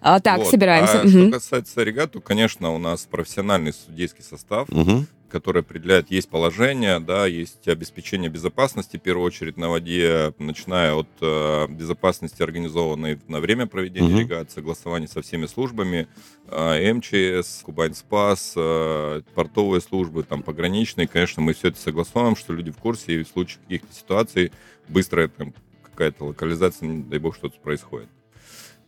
[0.00, 0.48] А, Так, Вот.
[0.50, 1.00] собираемся.
[1.00, 1.22] А Мгм.
[1.28, 5.06] что касается регат, то, конечно, у нас профессиональный судейский состав, Мгм.
[5.30, 11.06] который определяет, есть положение, да, есть обеспечение безопасности, в первую очередь, на воде, начиная от
[11.20, 14.18] э, безопасности, организованной на время проведения Мгм.
[14.18, 16.08] регат, согласования со всеми службами,
[16.48, 22.52] э, МЧС, Кубань Спас, э, портовые службы, там, пограничные, конечно, мы все это согласовываем, что
[22.52, 24.50] люди в курсе, и в случае каких-то ситуаций
[24.88, 28.08] быстрая там какая-то локализация, не дай бог, что-то происходит.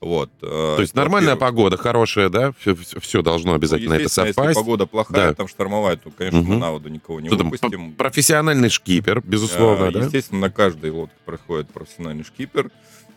[0.03, 0.31] Вот.
[0.43, 2.53] э, То есть нормальная погода, хорошая, да?
[3.01, 4.49] Все, должно обязательно это Ну, Естественно, совпасть.
[4.49, 5.35] Если погода плохая, Да.
[5.35, 7.93] там штормовая, то, конечно, мы на воду никого не Что выпустим.
[7.93, 10.01] профессиональный шкипер, безусловно, А, да?
[10.01, 12.73] Естественно, на каждой лодке проходит профессиональный шкипер.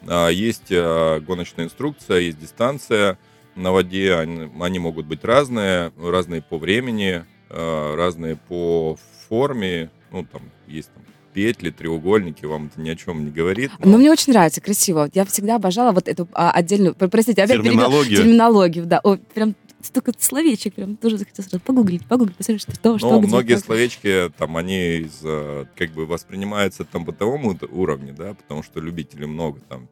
[0.07, 3.17] А, Есть а, гоночная инструкция, есть дистанция
[3.55, 4.13] на воде.
[4.13, 8.95] Они, они могут быть разные, разные по времени, а, разные по
[9.27, 9.89] форме.
[10.11, 11.03] Ну, там есть там,
[11.35, 13.69] петли, треугольники, вам это ни о чем не говорит.
[13.83, 15.09] но- Но мне очень нравится, красиво.
[15.13, 17.61] Я всегда обожала вот эту а, отдельную, про- простите, опять.
[17.61, 18.17] Терминологию.
[18.17, 19.01] терминологию, да.
[19.03, 23.19] О, прям столько словечек, прям тоже захотелось сразу погуглить, погуглить, посмотреть, что, что, что Но
[23.19, 23.65] где, многие как.
[23.65, 29.27] словечки там они из, э, как бы воспринимаются там бытовом уровне, да, потому что любителей
[29.27, 29.87] много там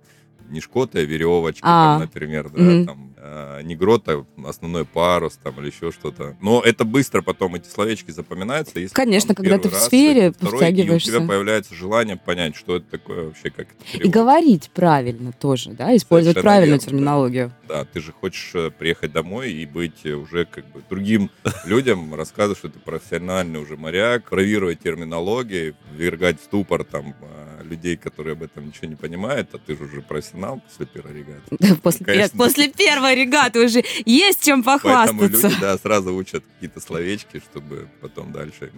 [0.50, 1.94] нишкотая веревочка, А.
[1.94, 2.86] там, например, да, Мгм.
[2.86, 6.36] там э, негрота, основной парус там или еще что-то.
[6.42, 8.80] Но это быстро потом эти словечки запоминаются.
[8.80, 11.12] Если Конечно, там, когда ты в раз, сфере и второй, и у втягиваешься.
[11.12, 15.96] тебя появляется желание понять, что это такое вообще, как это И говорить правильно тоже, да,
[15.96, 16.92] использовать Совершенно правильную верно, да.
[16.92, 17.52] терминологию.
[17.70, 21.30] Да, ты же хочешь э, приехать домой и быть э, уже как бы другим
[21.66, 27.96] людям, рассказывать, что ты профессиональный уже моряк, бравировать терминологией, ввергать в ступор там э, людей,
[27.96, 30.02] которые об этом ничего не понимают, а ты же уже
[30.34, 31.76] профессионал после первой регаты.
[31.82, 32.38] После, пер- конечно.
[32.38, 35.48] после первой регаты уже есть чем Поэтому похвастаться.
[35.50, 38.72] люди, да, сразу учат какие-то словечки, чтобы потом дальше...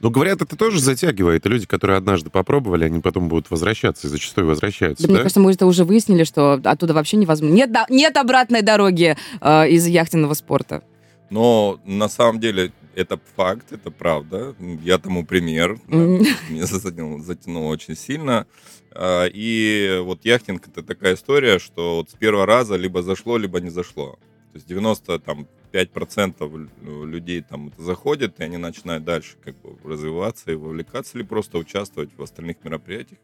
[0.00, 1.44] Ну, говорят, это тоже затягивает.
[1.44, 5.12] И люди, которые однажды попробовали, они потом будут возвращаться, и зачастую возвращаются, Да, да?
[5.12, 7.54] мне кажется, мы это уже выяснили, что оттуда вообще невозможно.
[7.54, 10.82] Нет, да- нет обратной дороги э, из яхтенного спорта.
[11.28, 14.54] Но на самом деле это факт, это правда.
[14.82, 15.78] Я тому пример.
[15.86, 15.96] да.
[15.98, 16.24] Мгм.
[16.48, 18.46] Меня затянуло, затянуло очень сильно.
[18.92, 23.60] А, И вот яхтинг это такая история, что вот с первого раза либо зашло, либо
[23.60, 24.18] не зашло.
[24.52, 29.54] То есть 90 там 5% лю- людей там это заходят, и они начинают дальше как
[29.60, 33.20] бы развиваться и вовлекаться, или просто участвовать в остальных мероприятиях.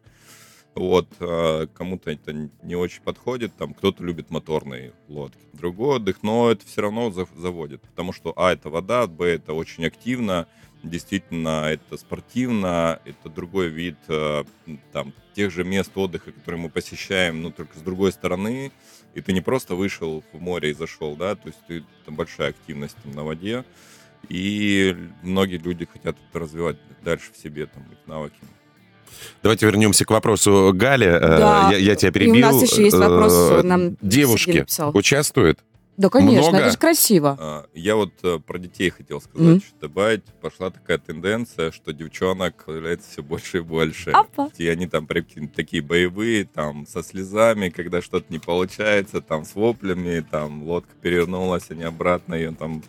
[0.77, 6.51] Вот, а кому-то это не очень подходит, там кто-то любит моторные лодки, другой отдых, но
[6.51, 10.47] это все равно заводит, потому что, а, это вода, б, это очень активно,
[10.89, 14.45] действительно, это спортивно, это другой вид э,
[14.93, 18.73] там, тех же мест отдыха, которые мы посещаем, но только с другой стороны,
[19.15, 22.51] и ты не просто вышел в море и зашел, да, то есть ты, там большая
[22.51, 23.65] активность там, на воде,
[24.29, 28.37] и многие люди хотят это развивать дальше в себе, там, их навыки.
[29.43, 31.07] Давайте вернемся к вопросу Гали.
[31.07, 31.69] Э, да.
[31.73, 32.35] Я, я тебя перебил.
[32.35, 33.33] И у нас еще есть вопрос.
[33.33, 35.61] Э, нам Девушки участвуют?
[35.97, 36.59] Да, конечно, Много?
[36.59, 37.37] это же красиво.
[37.41, 39.67] А, я вот э, про детей хотел сказать, mm-hmm.
[39.67, 40.25] что добавить.
[40.43, 44.11] Пошла такая тенденция, что девчонок появляется все больше и больше.
[44.11, 44.51] Опа.
[44.59, 50.25] И они там такие боевые, там, со слезами, когда что-то не получается, там, с воплями,
[50.31, 52.83] там, лодка перевернулась, они обратно ее там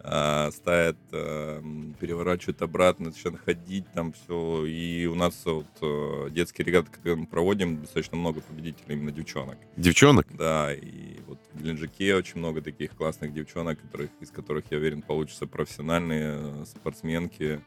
[0.00, 1.62] а, ставят, а,
[1.98, 4.64] переворачивают обратно, начинают ходить там все.
[4.66, 9.58] И у нас вот э, детские регаты, которые мы проводим, достаточно много победителей именно девчонок.
[9.76, 10.26] Девчонок?
[10.36, 15.02] Да, и вот в Геленджике очень много таких классных девчонок, которых, из которых, я уверен,
[15.02, 17.60] получатся профессиональные э, спортсменки.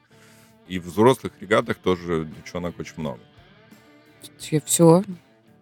[0.67, 3.19] И в взрослых регатах тоже девчонок очень много.
[4.37, 5.03] Все,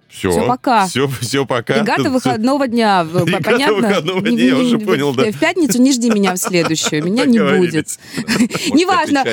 [0.10, 0.88] все, все пока.
[0.88, 1.80] Все, все пока.
[1.80, 3.06] Регата выходного дня.
[3.14, 3.76] Регата Понятно?
[3.76, 5.32] выходного дня, я уже понял, да.
[5.32, 7.04] В пятницу не жди меня в следующую.
[7.04, 8.00] Меня не будет.
[8.74, 9.24] Неважно.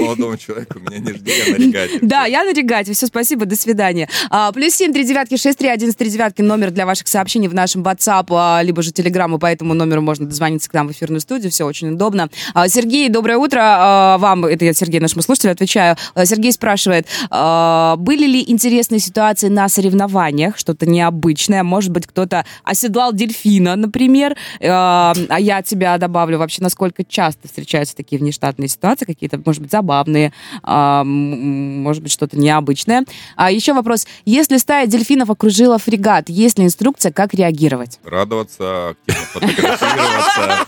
[0.00, 1.98] Молодому человеку меня не жди, я на регате.
[2.02, 2.92] Да, я на регате.
[2.92, 4.08] Все, спасибо, до свидания.
[4.30, 6.42] А, плюс семь, три девятки, шесть, три, один, три девятки.
[6.42, 10.26] Номер для ваших сообщений в нашем WhatsApp, а, либо же Telegram, по этому номеру можно
[10.26, 11.52] дозвониться к нам в эфирную студию.
[11.52, 12.30] Все очень удобно.
[12.52, 14.16] А, Сергей, доброе утро.
[14.18, 15.96] Вам, это я Сергей, нашему слушателю, отвечаю.
[16.24, 21.62] Сергей спрашивает, были ли интересные ситуации на соревнованиях, что-то необычное.
[21.62, 24.32] Может быть, кто-то оседлал дельфина, например.
[24.60, 29.60] Э, а я от тебя добавлю вообще, насколько часто встречаются такие внештатные ситуации, какие-то, может
[29.60, 30.32] быть, забавные,
[30.66, 33.04] э, может быть, что-то необычное.
[33.36, 34.06] А еще вопрос.
[34.24, 38.00] Если стая дельфинов окружила фрегат, есть ли инструкция, как реагировать?
[38.04, 40.66] Радоваться, активно фотографироваться.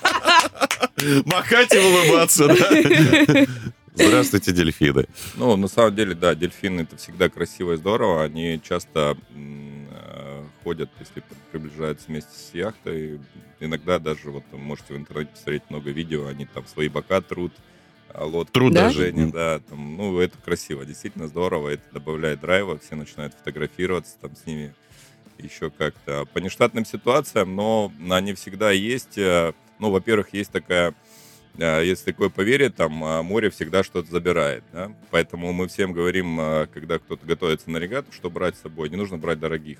[1.25, 3.47] Махать и улыбаться, да?
[3.99, 5.07] Здравствуйте, дельфины.
[5.35, 8.23] Ну, на самом деле, да, дельфины это всегда красиво и здорово.
[8.23, 13.21] Они часто э, ходят, если приближаются вместе с яхтой.
[13.61, 17.53] Иногда даже, вот можете в интернете посмотреть много видео, они там свои бока трут,
[18.15, 22.95] а лодки, Труд движения, да, там, ну, это красиво, действительно здорово, это добавляет драйва, все
[22.95, 24.75] начинают фотографироваться там с ними
[25.39, 26.25] еще как-то.
[26.33, 29.19] По нештатным ситуациям, но они всегда есть.
[29.19, 30.95] Э, ну, во-первых, есть такая
[31.61, 34.65] а, есть такое поверье, там а, море всегда что-то забирает.
[34.73, 34.93] Да?
[35.11, 38.89] Поэтому мы всем говорим, а, когда кто-то готовится на регату, что брать с собой.
[38.89, 39.79] Не нужно брать дорогих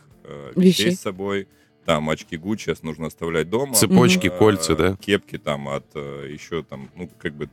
[0.55, 0.97] вещей Вещи.
[0.97, 1.49] с собой.
[1.85, 3.75] Там очки Гуччи сейчас нужно оставлять дома.
[3.75, 4.97] Цепочки, mm кольца, да?
[4.97, 7.47] Кепки там от еще там, ну, как бы...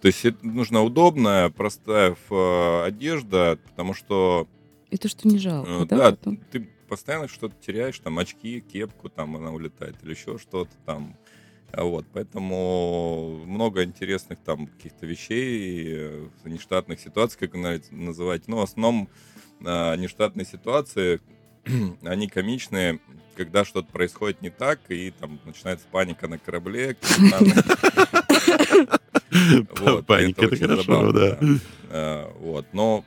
[0.00, 2.16] То есть это нужна удобная, простая
[2.84, 4.48] одежда, потому что...
[4.90, 6.10] И то, что не жалко, э, да?
[6.10, 11.16] Да, ты постоянно что-то теряешь, там очки, кепку, там она улетает, или еще что-то там
[11.76, 17.54] вот, поэтому много интересных там каких-то вещей, э, нештатных ситуаций, как
[17.90, 18.46] называть.
[18.46, 19.08] Но ну, в основном
[19.60, 21.20] э, нештатные ситуации,
[22.02, 23.00] они комичные,
[23.36, 26.96] когда что-то происходит не так, и там начинается паника на корабле.
[30.06, 31.38] Паника, это хорошо, да.
[31.88, 33.04] Э, вот, но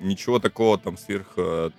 [0.00, 1.70] ничего такого там сверх э,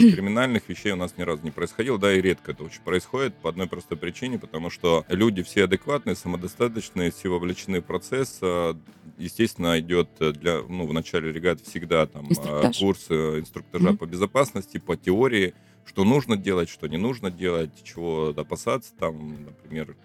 [0.00, 3.50] криминальных вещей у нас ни разу не происходило, да, и редко это очень происходит по
[3.50, 8.38] одной простой причине, потому что люди все адекватные, самодостаточные, все вовлечены в процесс.
[8.42, 8.76] А,
[9.18, 12.78] естественно, идет для, ну, в начале регат всегда там а, Инструктаж.
[12.78, 13.96] курс инструктажа mm-hmm.
[13.96, 19.96] по безопасности, по теории, что нужно делать, что не нужно делать, чего опасаться, там, например,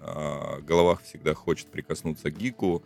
[0.00, 2.82] а, головах всегда хочет прикоснуться к гику,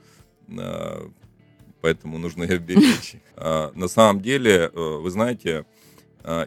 [1.80, 3.16] поэтому нужно ее беречь.
[3.36, 5.66] На самом деле, э, вы знаете,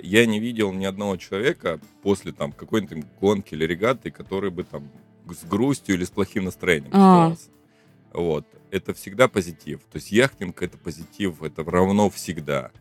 [0.02, 4.92] я не видел ни одного человека после там какой-нибудь гонки или регаты, который бы там
[5.30, 7.36] с грустью или с плохим настроением а.
[8.14, 8.46] Вот.
[8.72, 9.80] Это всегда позитив.
[9.92, 12.72] То есть яхтинг это позитив, это равно всегда.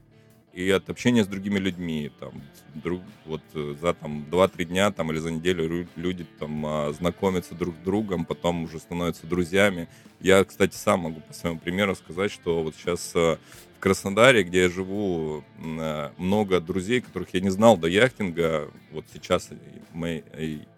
[0.53, 2.33] И от общения с другими людьми, там,
[2.75, 7.55] друг, вот э, за там 2-3 дня там, или за неделю люди там а, знакомятся
[7.55, 9.89] друг с другом, потом уже становятся друзьями.
[10.21, 13.37] Я, кстати, сам могу по своему примеру сказать, что вот сейчас э,
[13.79, 19.05] в Краснодаре, где я живу, э, много друзей, которых я не знал до яхтинга, вот
[19.13, 19.51] сейчас
[19.93, 20.25] мы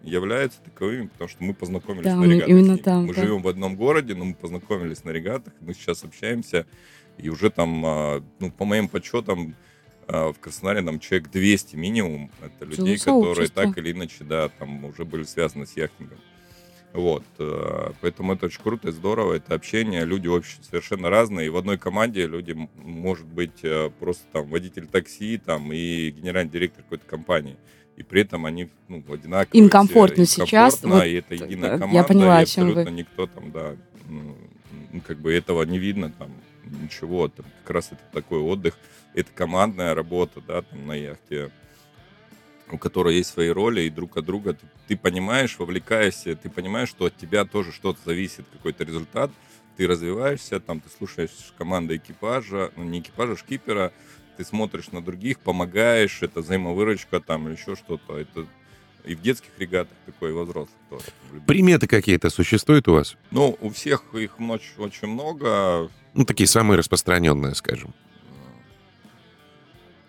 [0.03, 2.49] являются таковыми, потому что мы познакомились да, на регатах.
[2.49, 3.21] Именно там, мы да.
[3.23, 6.67] живем в одном городе, но мы познакомились на регатах, мы сейчас общаемся,
[7.17, 9.55] и уже там, а, ну, по моим подсчетам,
[10.07, 12.29] а, в Краснодаре там человек 200 минимум.
[12.39, 16.19] Это людей, которые так или иначе, да, там уже были связаны с яхтингом.
[16.93, 21.49] Вот, э, поэтому это очень круто и здорово, это общение, люди очень совершенно разные, и
[21.49, 26.83] в одной команде люди, может быть, э, просто там водитель такси, там, и генеральный директор
[26.83, 27.55] какой-то компании,
[27.95, 29.57] и при этом они, ну, одинаковые.
[29.57, 32.45] Им все, комфортно им сейчас, комфортно, вот, и это единая я команда, поняла, и о
[32.45, 32.69] чем вы.
[32.71, 33.75] абсолютно никто там, да,
[34.09, 34.35] ну,
[35.07, 36.31] как бы этого не видно, там,
[36.65, 38.77] ничего, там, как раз это такой отдых,
[39.13, 41.51] это командная работа, да, там, на яхте,
[42.71, 46.89] у которой есть свои роли, и друг от друга ты, ты понимаешь, вовлекаешься, ты понимаешь,
[46.89, 49.31] что от тебя тоже что-то зависит, какой-то результат,
[49.77, 53.91] ты развиваешься, там ты слушаешь команды экипажа, ну не экипажа, шкипера,
[54.37, 58.47] ты смотришь на других, помогаешь, это взаимовыручка там или еще что-то, это
[59.05, 61.03] и в детских регатах такое, и во взрослых тоже.
[61.47, 63.17] Приметы какие-то существуют у вас?
[63.31, 65.89] Ну, у всех их очень много.
[66.13, 67.93] Ну, такие самые распространенные, скажем.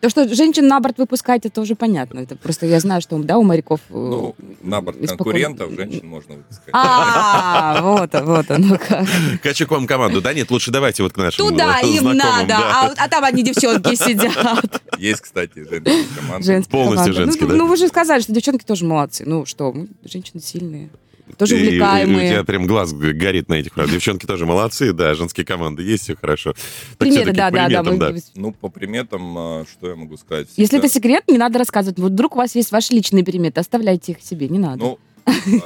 [0.03, 2.19] То, что женщин на борт выпускать, это уже понятно.
[2.19, 3.79] Это просто я знаю, что да, у моряков...
[3.89, 6.71] э, Ну, на борт испокон- конкурентов женщин можно выпускать.
[6.73, 9.07] А, вот, вот оно как.
[9.45, 10.21] Хочу к вам команду.
[10.21, 13.95] Да нет, лучше давайте вот к нашим Туда им надо, а, а там одни девчонки
[13.95, 14.83] сидят.
[14.99, 16.47] Есть, кстати, женские команды.
[16.47, 17.21] Женская Полностью команда.
[17.23, 17.59] женские, ну, да?
[17.59, 19.23] Ну, вы же сказали, что девчонки тоже молодцы.
[19.25, 20.91] Ну что, женщины сильные.
[21.39, 22.45] Тоже И- и- и У тебя увлекаемые.
[22.45, 23.73] прям глаз горит на этих.
[23.75, 26.53] Девчонки тоже молодцы, да, женские команды есть, все хорошо.
[26.53, 28.11] Так Примеры, всё-таки да, да, да.
[28.11, 28.15] да.
[28.35, 30.49] Ну, по приметам, а, что я могу сказать?
[30.57, 31.99] Если Всегда- это секрет, не надо рассказывать.
[31.99, 34.79] Вот вдруг у вас есть ваши личные приметы, оставляйте их себе, не надо.
[34.79, 34.99] Ну,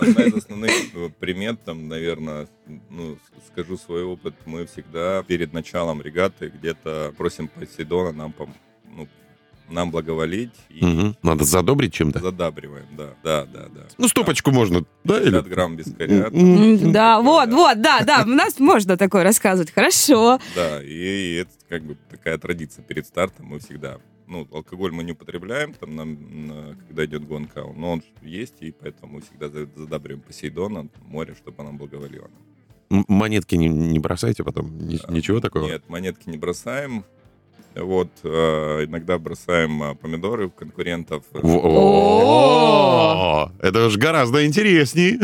[0.00, 2.46] одна из основных э, примет, там, наверное,
[2.90, 3.16] ну,
[3.50, 8.50] скажу свой опыт, мы всегда перед началом регаты где-то просим Посейдона нам, пом-
[8.94, 9.08] ну,
[9.68, 11.16] нам благоволить и Мгм.
[11.22, 12.20] Надо задобрить чем-то.
[12.20, 13.87] задабриваем, да, да, да, да.
[13.98, 15.18] Ну, стопочку можно, да?
[15.20, 15.31] Или...
[15.31, 16.26] 50 грамм бискаря.
[16.33, 19.72] М, М, Да, вот, вот, да, да, у нас можно такое рассказывать.
[19.72, 20.38] Хорошо.
[20.55, 23.46] Да, и это как бы такая традиция перед стартом.
[23.46, 23.98] Мы всегда,
[24.29, 28.70] ну, алкоголь мы не употребляем, там, нам, на- когда идет гонка, но он есть, и
[28.72, 32.29] поэтому мы всегда за- задабриваем Посейдона, море, чтобы она благоволила.
[32.88, 34.79] Монетки не, не бросайте потом?
[34.79, 35.66] Ни- ничего такого?
[35.66, 37.05] Нет, монетки не бросаем.
[37.78, 41.22] Вот, э, иногда бросаем э, помидоры в конкурентов.
[43.60, 45.18] Это же гораздо интересней.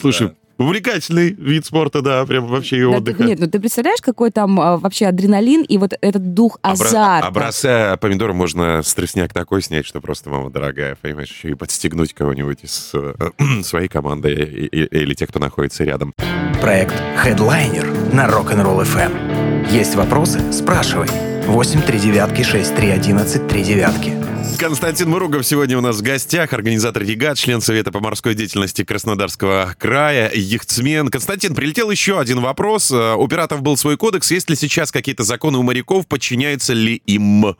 [0.00, 3.24] Слушай, увлекательный вид спорта, да, прям вообще и отдыха.
[3.24, 7.26] нет, ну ты представляешь, какой там а, вообще адреналин и вот этот дух азарта.
[7.26, 12.12] А бросая помидоры, можно стрессняк такой снять, что просто мама дорогая, понимаешь, еще и подстегнуть
[12.14, 13.14] кого-нибудь из э,
[13.62, 16.12] своей команды и- и- или тех, кто находится рядом.
[16.60, 19.70] Проект Headliner на Rock'n'Roll FM.
[19.72, 20.40] Есть вопросы?
[20.52, 21.08] Спрашивай.
[21.46, 24.12] 8 3 девятки 6 3 11 3 девятки.
[24.58, 29.74] Константин Муругов сегодня у нас в гостях, организатор регат, член Совета по морской деятельности Краснодарского
[29.78, 31.08] края, яхтсмен.
[31.08, 32.90] Константин, прилетел еще один вопрос.
[32.90, 34.30] Э, У пиратов был свой кодекс.
[34.30, 36.06] Есть ли сейчас какие-то законы у моряков?
[36.06, 37.56] Подчиняются ли им?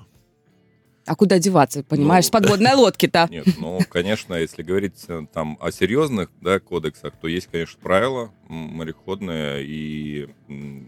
[1.07, 3.29] А куда деваться, понимаешь, Ну, с подводной лодки-то?
[3.31, 8.31] Нет, ну, конечно, если говорить э, там о серьезных да, кодексах, то есть, конечно, правила
[8.49, 10.29] мореходные, и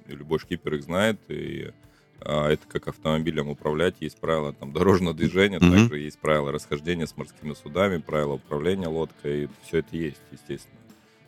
[0.08, 1.72] любой шкипер их знает, и
[2.20, 5.70] а, это как автомобилем управлять, есть правила там дорожного движения, Мгм.
[5.70, 10.78] также есть правила расхождения с морскими судами, правила управления лодкой, все это есть, естественно.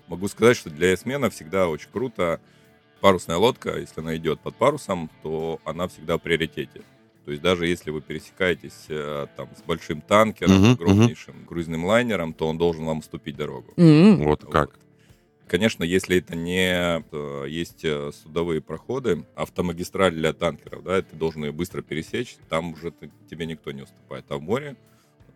[0.07, 2.41] Могу сказать, что для эсмена всегда очень круто
[3.01, 6.83] парусная лодка, если она идет под парусом, то она всегда в приоритете.
[7.25, 12.33] То есть даже если вы пересекаетесь э, там с большим танкером, Мгм, огромнейшим круизным лайнером,
[12.33, 13.75] то он должен вам уступить дорогу.
[13.77, 14.25] М.
[14.25, 14.79] Вот как?
[15.49, 21.45] Конечно, если это не э, есть э, судовые проходы, автомагистраль для танкеров, да, ты должен
[21.45, 24.27] ее быстро пересечь, там уже ты- тебе никто не уступает.
[24.29, 24.77] А в море,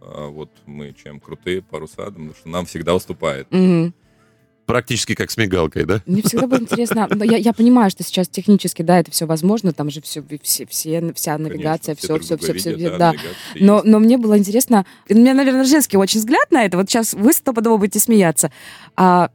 [0.00, 3.46] э, вот мы чем крутые паруса, потому что нам всегда уступает.
[3.50, 3.94] Мгм.
[4.66, 6.02] Практически как с мигалкой, да?
[6.06, 9.72] Мне всегда было интересно, но я, я понимаю, что сейчас технически, да, это все возможно,
[9.72, 13.08] там же все, все, все вся навигация, Конечно, все, все, все, все, видят, да.
[13.12, 16.88] навигация Но, но мне было интересно, у меня, наверное, женский очень взгляд на это, вот
[16.88, 18.52] сейчас вы стопудово будете смеяться,
[18.94, 19.30] а,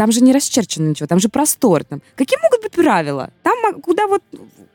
[0.00, 1.84] там же не расчерчено ничего, там же простор.
[1.84, 2.00] Там.
[2.16, 3.28] Какие могут быть правила?
[3.42, 4.22] Там куда вот,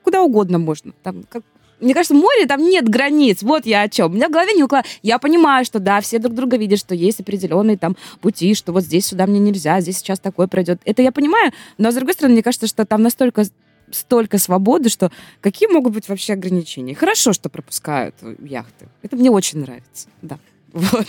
[0.03, 0.93] куда угодно можно.
[1.01, 1.41] Там, как,
[1.79, 3.41] мне кажется, море там нет границ.
[3.41, 4.11] Вот я о чем.
[4.11, 4.99] У меня в голове не укладывается.
[5.01, 8.83] Я понимаю, что да, все друг друга видят, что есть определенные там пути, что вот
[8.83, 10.79] здесь сюда мне нельзя, здесь сейчас такое пройдет.
[10.85, 13.45] Это я понимаю, но с другой стороны, мне кажется, что там настолько
[13.89, 15.11] столько свободы, что
[15.41, 16.93] какие могут быть вообще ограничения?
[16.93, 18.89] Хорошо, что пропускают э, яхты.
[19.01, 20.07] Это мне очень нравится.
[20.21, 20.37] Да.
[20.75, 21.07] Вот.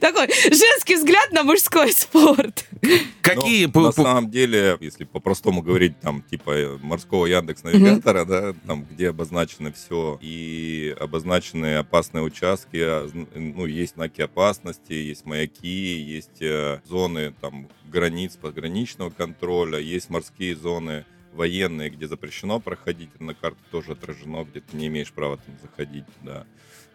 [0.00, 2.64] Такой женский взгляд на мужской спорт.
[3.20, 3.70] Какие...
[3.72, 8.86] Ну, на самом деле, если по-простому говорить, там, типа э, морского Яндекс Навигатора, да, там,
[8.90, 16.40] где обозначено все, и обозначены опасные участки, а, ну, есть знаки опасности, есть маяки, есть
[16.40, 23.60] э, зоны, там, границ пограничного контроля, есть морские зоны военные, где запрещено проходить, на карте
[23.70, 26.46] тоже отражено, где ты не имеешь права там заходить, да.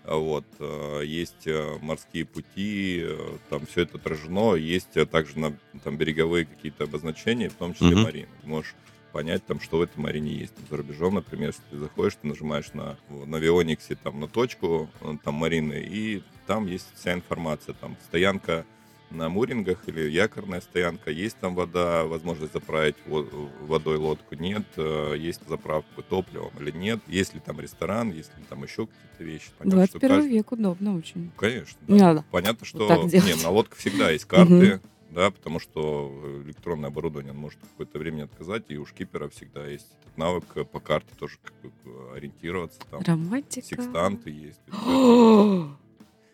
[0.05, 5.95] Вот, э, есть э, морские пути, э, там все это отражено, есть также на, там
[5.95, 8.03] береговые какие-то обозначения, в том числе mm-hmm.
[8.03, 8.27] марины.
[8.41, 8.75] Ты можешь
[9.13, 10.53] понять, там, что в этой марине есть.
[10.55, 14.89] Там, за рубежом, например, если ты заходишь, ты нажимаешь на, на Виониксе там, на точку
[15.23, 17.73] там, марины, и там есть вся информация.
[17.73, 18.65] Там стоянка
[19.13, 21.11] на мурингах или якорная стоянка.
[21.11, 24.63] Есть там вода, возможность заправить водой лодку, нет.
[24.75, 26.99] Э, есть заправка топливом или нет.
[27.07, 29.49] Есть ли там ресторан, есть ли там еще какие-то вещи.
[29.57, 30.29] Понятно, 21 каждый...
[30.29, 31.31] век удобно очень.
[31.37, 31.79] Конечно.
[31.87, 32.13] Да.
[32.13, 32.25] Да.
[32.31, 37.59] Понятно, что вот нет, на лодках всегда есть карты, да, потому что электронное оборудование может
[37.59, 42.15] какое-то время отказать, и у шкипера всегда есть этот навык по карте тоже как бы
[42.15, 42.79] ориентироваться.
[42.89, 43.65] Там Романтика.
[43.65, 44.61] Секстанты есть.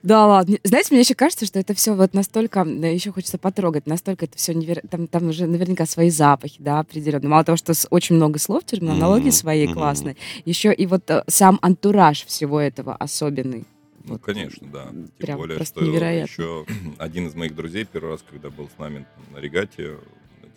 [0.02, 0.58] Да ладно.
[0.64, 4.54] Знаете, мне еще кажется, что это все вот настолько, еще хочется потрогать, настолько это все
[4.54, 4.82] невер...
[4.90, 7.28] там, там уже наверняка свои запахи, да, определенно.
[7.28, 9.32] Мало того, что очень много слов, терминологии mm-hmm.
[9.32, 9.74] своей mm-hmm.
[9.74, 13.66] классной, еще и вот э, сам антураж всего этого особенный.
[14.06, 14.86] Ну, вот, конечно, да.
[14.86, 16.32] Тем прям более, что невероятно.
[16.32, 16.66] еще
[16.98, 19.98] один из моих друзей первый раз, когда был с нами там, на регате,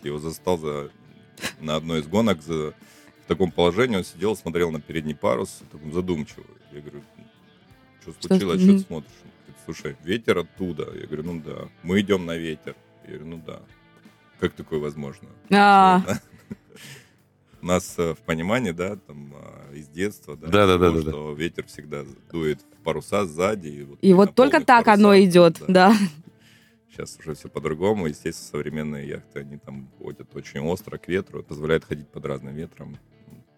[0.05, 0.91] его застал за,
[1.61, 2.75] на одной из гонок за,
[3.25, 6.47] в таком положении, он сидел, смотрел на передний парус, таком задумчивый.
[6.73, 7.03] Я говорю,
[8.03, 9.13] что случилось, что, что ты смотришь?
[9.65, 10.89] Слушай, ветер оттуда.
[10.95, 11.69] Я говорю, ну да.
[11.83, 12.77] Мы идем на ветер.
[13.05, 13.61] Я говорю, ну да.
[14.41, 15.29] Как такое возможно?
[15.51, 16.03] А.
[17.61, 21.33] У нас э, в понимании, да, там а, из детства, да, да, да, да, что
[21.33, 22.03] ветер всегда
[22.33, 23.69] дует в паруса сзади.
[23.69, 25.95] И вот, и вот только так паруса, оно идет, да.
[26.91, 28.07] Сейчас уже все по-другому.
[28.09, 32.99] Естественно, современные яхты, они там ходят очень остро к ветру, позволяют ходить под разным ветром.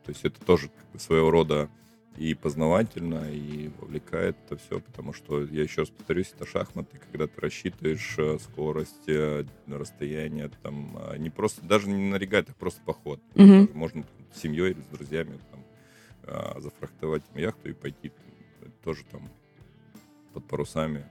[0.04, 1.70] То есть это тоже как бы, своего рода
[2.16, 7.26] и познавательно, и вовлекает это все, потому что, я еще раз повторюсь, это шахматы, когда
[7.26, 12.80] ты рассчитываешь э, скорость, э, расстояние, там, а не просто, даже не на регатах, просто
[12.82, 13.20] поход.
[13.34, 13.74] Mm-hmm.
[13.74, 15.64] Можно с семьей или с друзьями там,
[16.26, 18.12] а, зафрахтовать яхту и пойти
[18.82, 19.28] тоже там
[20.32, 21.06] под парусами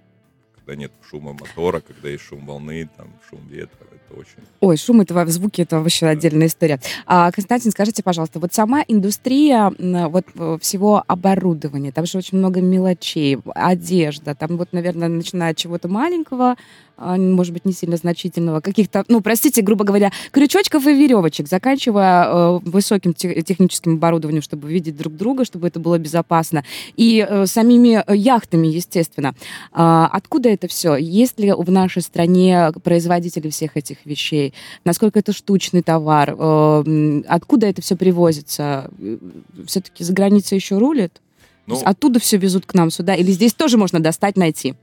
[0.65, 4.47] когда нет шума мотора, когда есть шум волны, там, шум ветра, это очень...
[4.61, 6.11] Ой, шум этого, звуки, это вообще да.
[6.11, 6.79] отдельная история.
[7.05, 9.71] А, Константин, скажите, пожалуйста, вот сама индустрия
[10.07, 15.57] вот э, всего оборудования, там же очень много мелочей, одежда, там вот, наверное, начиная от
[15.57, 16.55] чего-то маленького,
[16.97, 22.59] может быть, не сильно значительного, каких-то, ну, простите, грубо говоря, крючочков и веревочек, заканчивая э,
[22.63, 26.63] высоким техническим оборудованием, чтобы видеть друг друга, чтобы это было безопасно,
[26.95, 29.33] и э, самими яхтами, естественно.
[29.71, 30.95] А, откуда это все?
[30.95, 34.53] Есть ли в нашей стране производители всех этих вещей?
[34.85, 36.35] Насколько это штучный товар?
[36.37, 38.89] Э, откуда это все привозится?
[39.65, 41.21] Все-таки за границей еще рулит?
[41.65, 43.15] Ну, оттуда все везут к нам сюда?
[43.15, 44.75] Или здесь тоже можно достать, найти?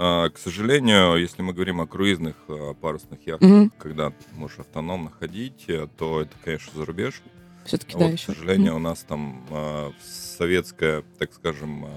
[0.00, 3.72] А, к сожалению, если мы говорим о круизных а, парусных яхтах, mm-hmm.
[3.78, 7.20] когда можешь автономно ходить, э, то это, конечно, за рубеж.
[7.64, 8.32] Все-таки, вот, да, еще.
[8.32, 8.76] К сожалению, mm-hmm.
[8.76, 11.88] у нас там э, советская, так скажем,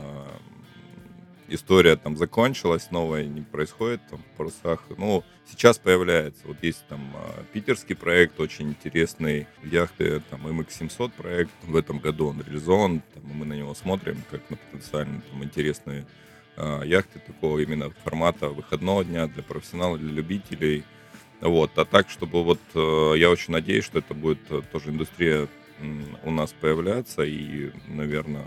[1.47, 4.83] история там закончилась, новая не происходит там в парусах.
[4.97, 6.41] Ну, сейчас появляется.
[6.45, 7.15] Вот есть там
[7.53, 11.51] питерский проект, очень интересный, яхты, там MX-700 проект.
[11.61, 16.01] В этом году он реализован, там, мы на него смотрим, как на потенциально там, интересные
[16.01, 16.05] а,
[16.57, 20.83] яхты такого именно формата выходного дня для профессионалов, для любителей.
[21.41, 21.77] Вот.
[21.77, 25.47] А так, чтобы вот э, я очень надеюсь, что это будет э, тоже индустрия
[26.23, 28.45] у нас появляться и, наверное,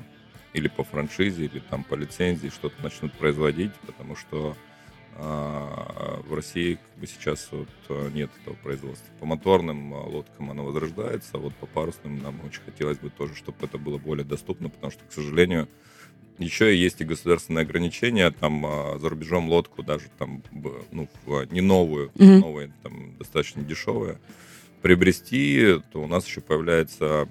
[0.53, 4.57] или по франшизе, или там по лицензии что-то начнут производить, потому что
[5.17, 9.13] а, в России как бы сейчас вот э, нет этого производства.
[9.19, 13.59] По моторным лодкам оно возрождается, а вот по парусным нам очень хотелось бы тоже, чтобы
[13.63, 15.69] это было более доступно, потому что, к сожалению,
[16.39, 20.43] еще есть и государственные ограничения, там а, за рубежом лодку даже там,
[20.91, 21.09] ну,
[21.51, 22.39] не новую, mm-hmm.
[22.39, 24.19] новую, там достаточно дешевая,
[24.83, 27.29] приобрести, то у нас еще появляется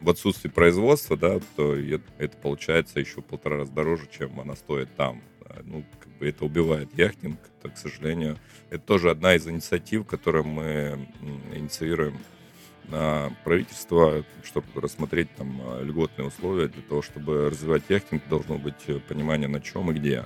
[0.00, 5.22] в отсутствии производства, да, то это получается еще полтора раза дороже, чем она стоит там.
[5.64, 8.38] Ну, как бы это убивает яхтинг, это, к сожалению.
[8.70, 11.08] Это тоже одна из инициатив, которую мы
[11.54, 12.18] инициируем
[13.44, 18.98] правительство, чтобы рассмотреть там а, льготные условия для того, чтобы развивать яхтинг, должно быть э,
[19.00, 20.24] понимание на чем и где.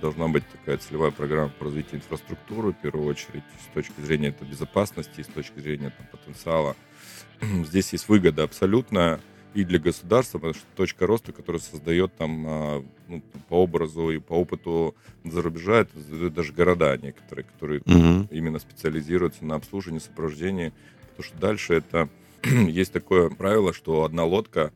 [0.00, 4.44] Должна быть такая целевая программа по развитию инфраструктуры, в первую очередь, с точки зрения это
[4.44, 6.76] безопасности, с точки зрения там, потенциала.
[7.64, 9.20] Здесь есть выгода абсолютная
[9.54, 14.18] и для государства, потому что точка роста, которая создает там а, ну, по образу и
[14.18, 18.28] по опыту за рубежа, это даже города некоторые, которые mm-hmm.
[18.30, 20.72] именно специализируются на обслуживании, сопровождении
[21.16, 22.08] Потому что дальше это
[22.42, 24.72] есть такое правило, что одна лодка,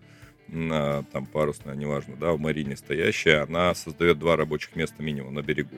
[0.50, 5.76] там парусная, неважно, да, в марине стоящая, она создает два рабочих места минимум на берегу.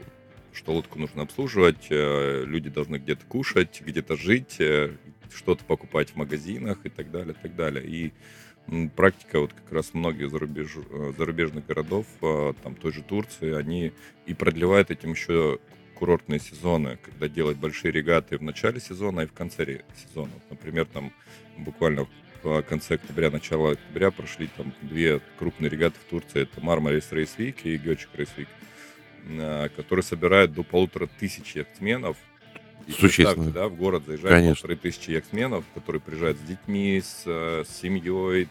[0.53, 4.97] что лодку нужно обслуживать, э, люди должны где-то кушать, где-то жить, э,
[5.33, 7.85] что-то покупать в магазинах и так далее, и так далее.
[7.87, 8.13] И
[8.97, 13.93] практика вот как раз многих зарубеж, э, зарубежных городов, там той же Турции, они
[14.27, 15.61] и продлевают этим еще
[16.01, 20.33] курортные сезоны, когда делают большие регаты в начале сезона и в конце сезона.
[20.49, 21.13] Например, там
[21.59, 22.09] буквально
[22.43, 26.43] в конце октября, начало октября прошли там две крупные регаты в Турции.
[26.43, 28.49] Это Мармарис Рейсвик и Гёчик Рейсвик,
[29.29, 32.17] э, которые собирают до полутора тысяч яхтсменов.
[32.87, 33.51] И Существенно.
[33.51, 34.55] Да, в город заезжают Конечно.
[34.55, 38.49] полторы тысячи яхтсменов, которые приезжают с детьми, с, э, с семьей,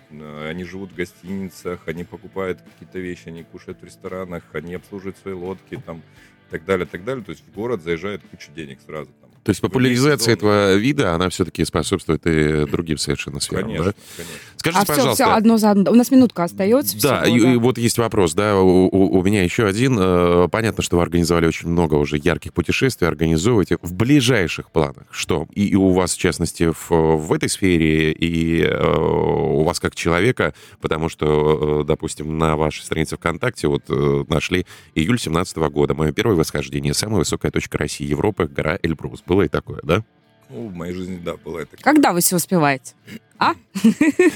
[0.47, 5.33] они живут в гостиницах, они покупают какие-то вещи, они кушают в ресторанах, они обслуживают свои
[5.33, 6.03] лодки там,
[6.49, 7.23] так далее, так далее.
[7.23, 9.11] То есть в город заезжает куча денег сразу.
[9.21, 13.93] Там, то есть популяризация этого вида, она все-таки способствует и другим совершенно сферам, конечно, да?
[14.15, 14.49] Конечно.
[14.59, 15.13] Скажите, а пожалуйста.
[15.15, 15.91] Все, все одно за одно.
[15.91, 17.01] У нас минутка остается.
[17.01, 17.53] Да, всего, и, да.
[17.53, 19.97] и вот есть вопрос, да, у, у, у меня еще один.
[19.97, 25.05] Э, понятно, что вы организовали очень много уже ярких путешествий, организовываете в ближайших планах.
[25.11, 25.47] Что?
[25.55, 29.95] И, и у вас, в частности, в, в этой сфере, и э, у вас как
[29.95, 33.83] человека, потому что, э, допустим, на вашей странице ВКонтакте вот
[34.29, 39.23] нашли июль 17 года, мое первое восхождение, самая высокая точка России, Европы, гора Эльбрус.
[39.25, 40.03] Было и такое, да?
[40.49, 41.77] Ну, в моей жизни, да, было это.
[41.77, 42.95] Когда вы все успеваете?
[43.37, 43.53] А?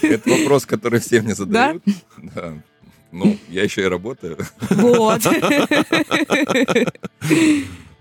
[0.02, 1.84] Это вопрос, который все мне задают.
[2.18, 2.54] Да?
[3.12, 4.38] Ну, я еще и работаю.
[4.70, 5.22] Вот.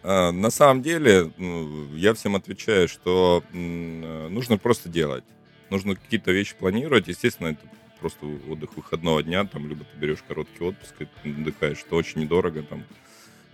[0.04, 5.22] А, на самом деле, ну, я всем отвечаю, что нужно просто делать.
[5.70, 7.06] Нужно какие-то вещи планировать.
[7.06, 7.60] Естественно, это
[8.00, 11.84] просто отдых выходного дня, там, либо ты берешь короткий отпуск и отдыхаешь.
[11.86, 12.82] Это очень недорого, там,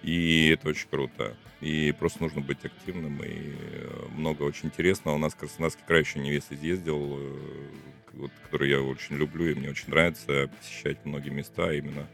[0.03, 1.36] и это очень круто.
[1.61, 5.16] И просто нужно быть активным, и э, много очень интересного.
[5.16, 7.68] У нас Краснодарский край еще не весь изъездил, э,
[8.12, 12.09] вот, который я очень люблю, и мне очень нравится посещать многие места, именно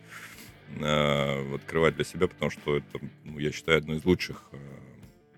[0.81, 4.57] э, открывать для себя, потому что это, ну, я считаю, одно из лучших э,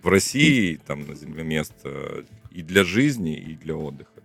[0.03, 4.16] в России, там, на земле мест э, и для жизни, и для отдыха.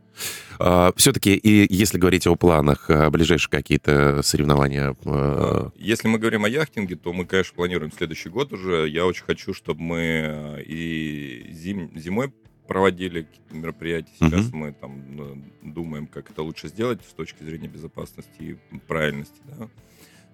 [0.59, 4.95] А, Все-таки, и если говорить о планах, а, ближайшие какие-то соревнования?
[5.05, 8.87] А, если мы говорим о яхтинге, то мы, конечно, планируем следующий год уже.
[8.89, 12.31] Я очень хочу, чтобы мы и зим, зимой
[12.67, 14.13] проводили какие-то мероприятия.
[14.17, 14.55] Сейчас uh-huh.
[14.55, 18.57] мы там думаем, как это лучше сделать с точки зрения безопасности и
[18.87, 19.41] правильности.
[19.45, 19.67] Да?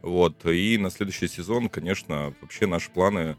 [0.02, 0.46] Вот.
[0.46, 3.38] И на следующий сезон, конечно, вообще наши планы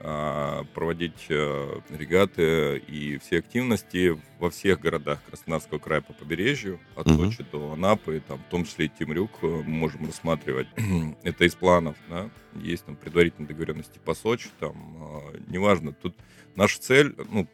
[0.00, 7.24] проводить э, регаты и все активности во всех городах Краснодарского края по побережью, от угу.
[7.24, 10.68] Сочи до Анапы, там, в том числе и Темрюк э, мы можем рассматривать.
[11.22, 16.16] Это из планов, да, есть там предварительные договоренности по Сочи, там, а, неважно, тут
[16.56, 17.46] наша цель, ну,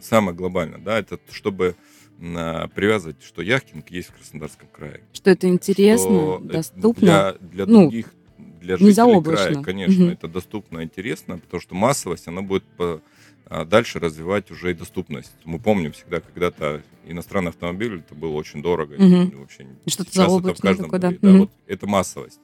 [0.00, 1.76] самое глобальное, да, это чтобы
[2.18, 5.02] привязывать, что яхтинг есть в Краснодарском крае.
[5.12, 7.36] Что это интересно, что доступно.
[7.40, 8.14] Для, для ну, других
[8.62, 10.12] для жителей края, конечно, угу.
[10.12, 13.02] это доступно и интересно, потому что массовость, она будет по,
[13.46, 15.32] а, дальше развивать уже и доступность.
[15.44, 18.94] Мы помним всегда, когда-то иностранный автомобиль, это было очень дорого.
[18.94, 19.40] Угу.
[19.40, 21.12] Вообще, Что-то за это в каждом такое, да.
[21.20, 21.38] да угу.
[21.38, 22.40] вот, это массовость.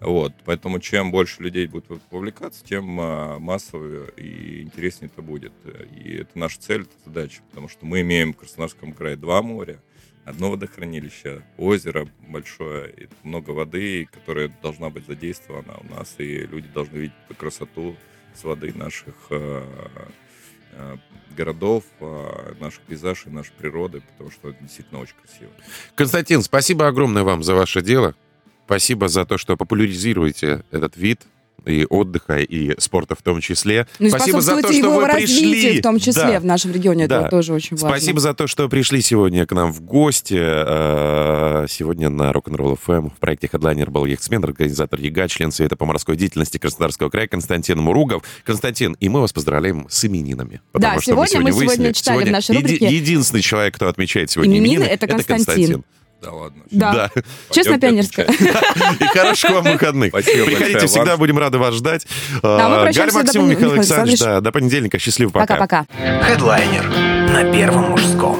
[0.00, 5.52] Вот, поэтому чем больше людей будет вовлекаться, тем а, массовее и интереснее это будет.
[6.04, 9.80] И это наша цель, это задача, потому что мы имеем в Краснодарском крае два моря,
[10.24, 16.68] одно водохранилище, озеро большое, и много воды, которая должна быть задействована у нас, и люди
[16.68, 17.96] должны видеть красоту
[18.34, 19.64] с воды наших э,
[20.72, 20.96] э,
[21.36, 25.50] городов, э, наших пейзажей, нашей природы, потому что это действительно очень красиво.
[25.94, 28.14] Константин, спасибо огромное вам за ваше дело.
[28.64, 31.22] Спасибо за то, что популяризируете этот вид
[31.64, 33.86] и отдыха, и спорта в том числе.
[33.98, 35.78] Ну, Спасибо за то, что вы пришли.
[35.78, 36.40] в том числе да.
[36.40, 37.06] в нашем регионе.
[37.06, 37.22] Да.
[37.22, 37.88] Это тоже очень важно.
[37.96, 40.38] Спасибо за то, что пришли сегодня к нам в гости.
[40.38, 45.84] Э, сегодня на Rock'n'Roll FM в проекте Headliner был яхтсмен, организатор ЕГА, член Совета по
[45.84, 48.22] морской деятельности Краснодарского края Константин Муругов.
[48.44, 50.60] Константин, и мы вас поздравляем с именинами.
[50.74, 52.86] Да, сегодня мы сегодня, мы сегодня читали сегодня в нашей рубрике...
[52.86, 55.42] Еди- единственный человек, кто отмечает сегодня именины, именины это Константин.
[55.42, 55.84] Это Константин.
[56.22, 56.62] Да ладно.
[56.70, 56.92] Да.
[56.92, 57.22] да.
[57.50, 58.26] Честно, пионерская.
[58.26, 60.10] И хороших вам выходных.
[60.10, 62.06] Спасибо Приходите, всегда будем рады вас ждать.
[62.42, 64.98] Да, мы Галя Максимов, Михаил Александрович, да, до понедельника.
[64.98, 65.56] Счастливо, пока.
[65.56, 65.86] Пока-пока.
[66.22, 66.88] Хедлайнер
[67.32, 68.38] на Первом мужском.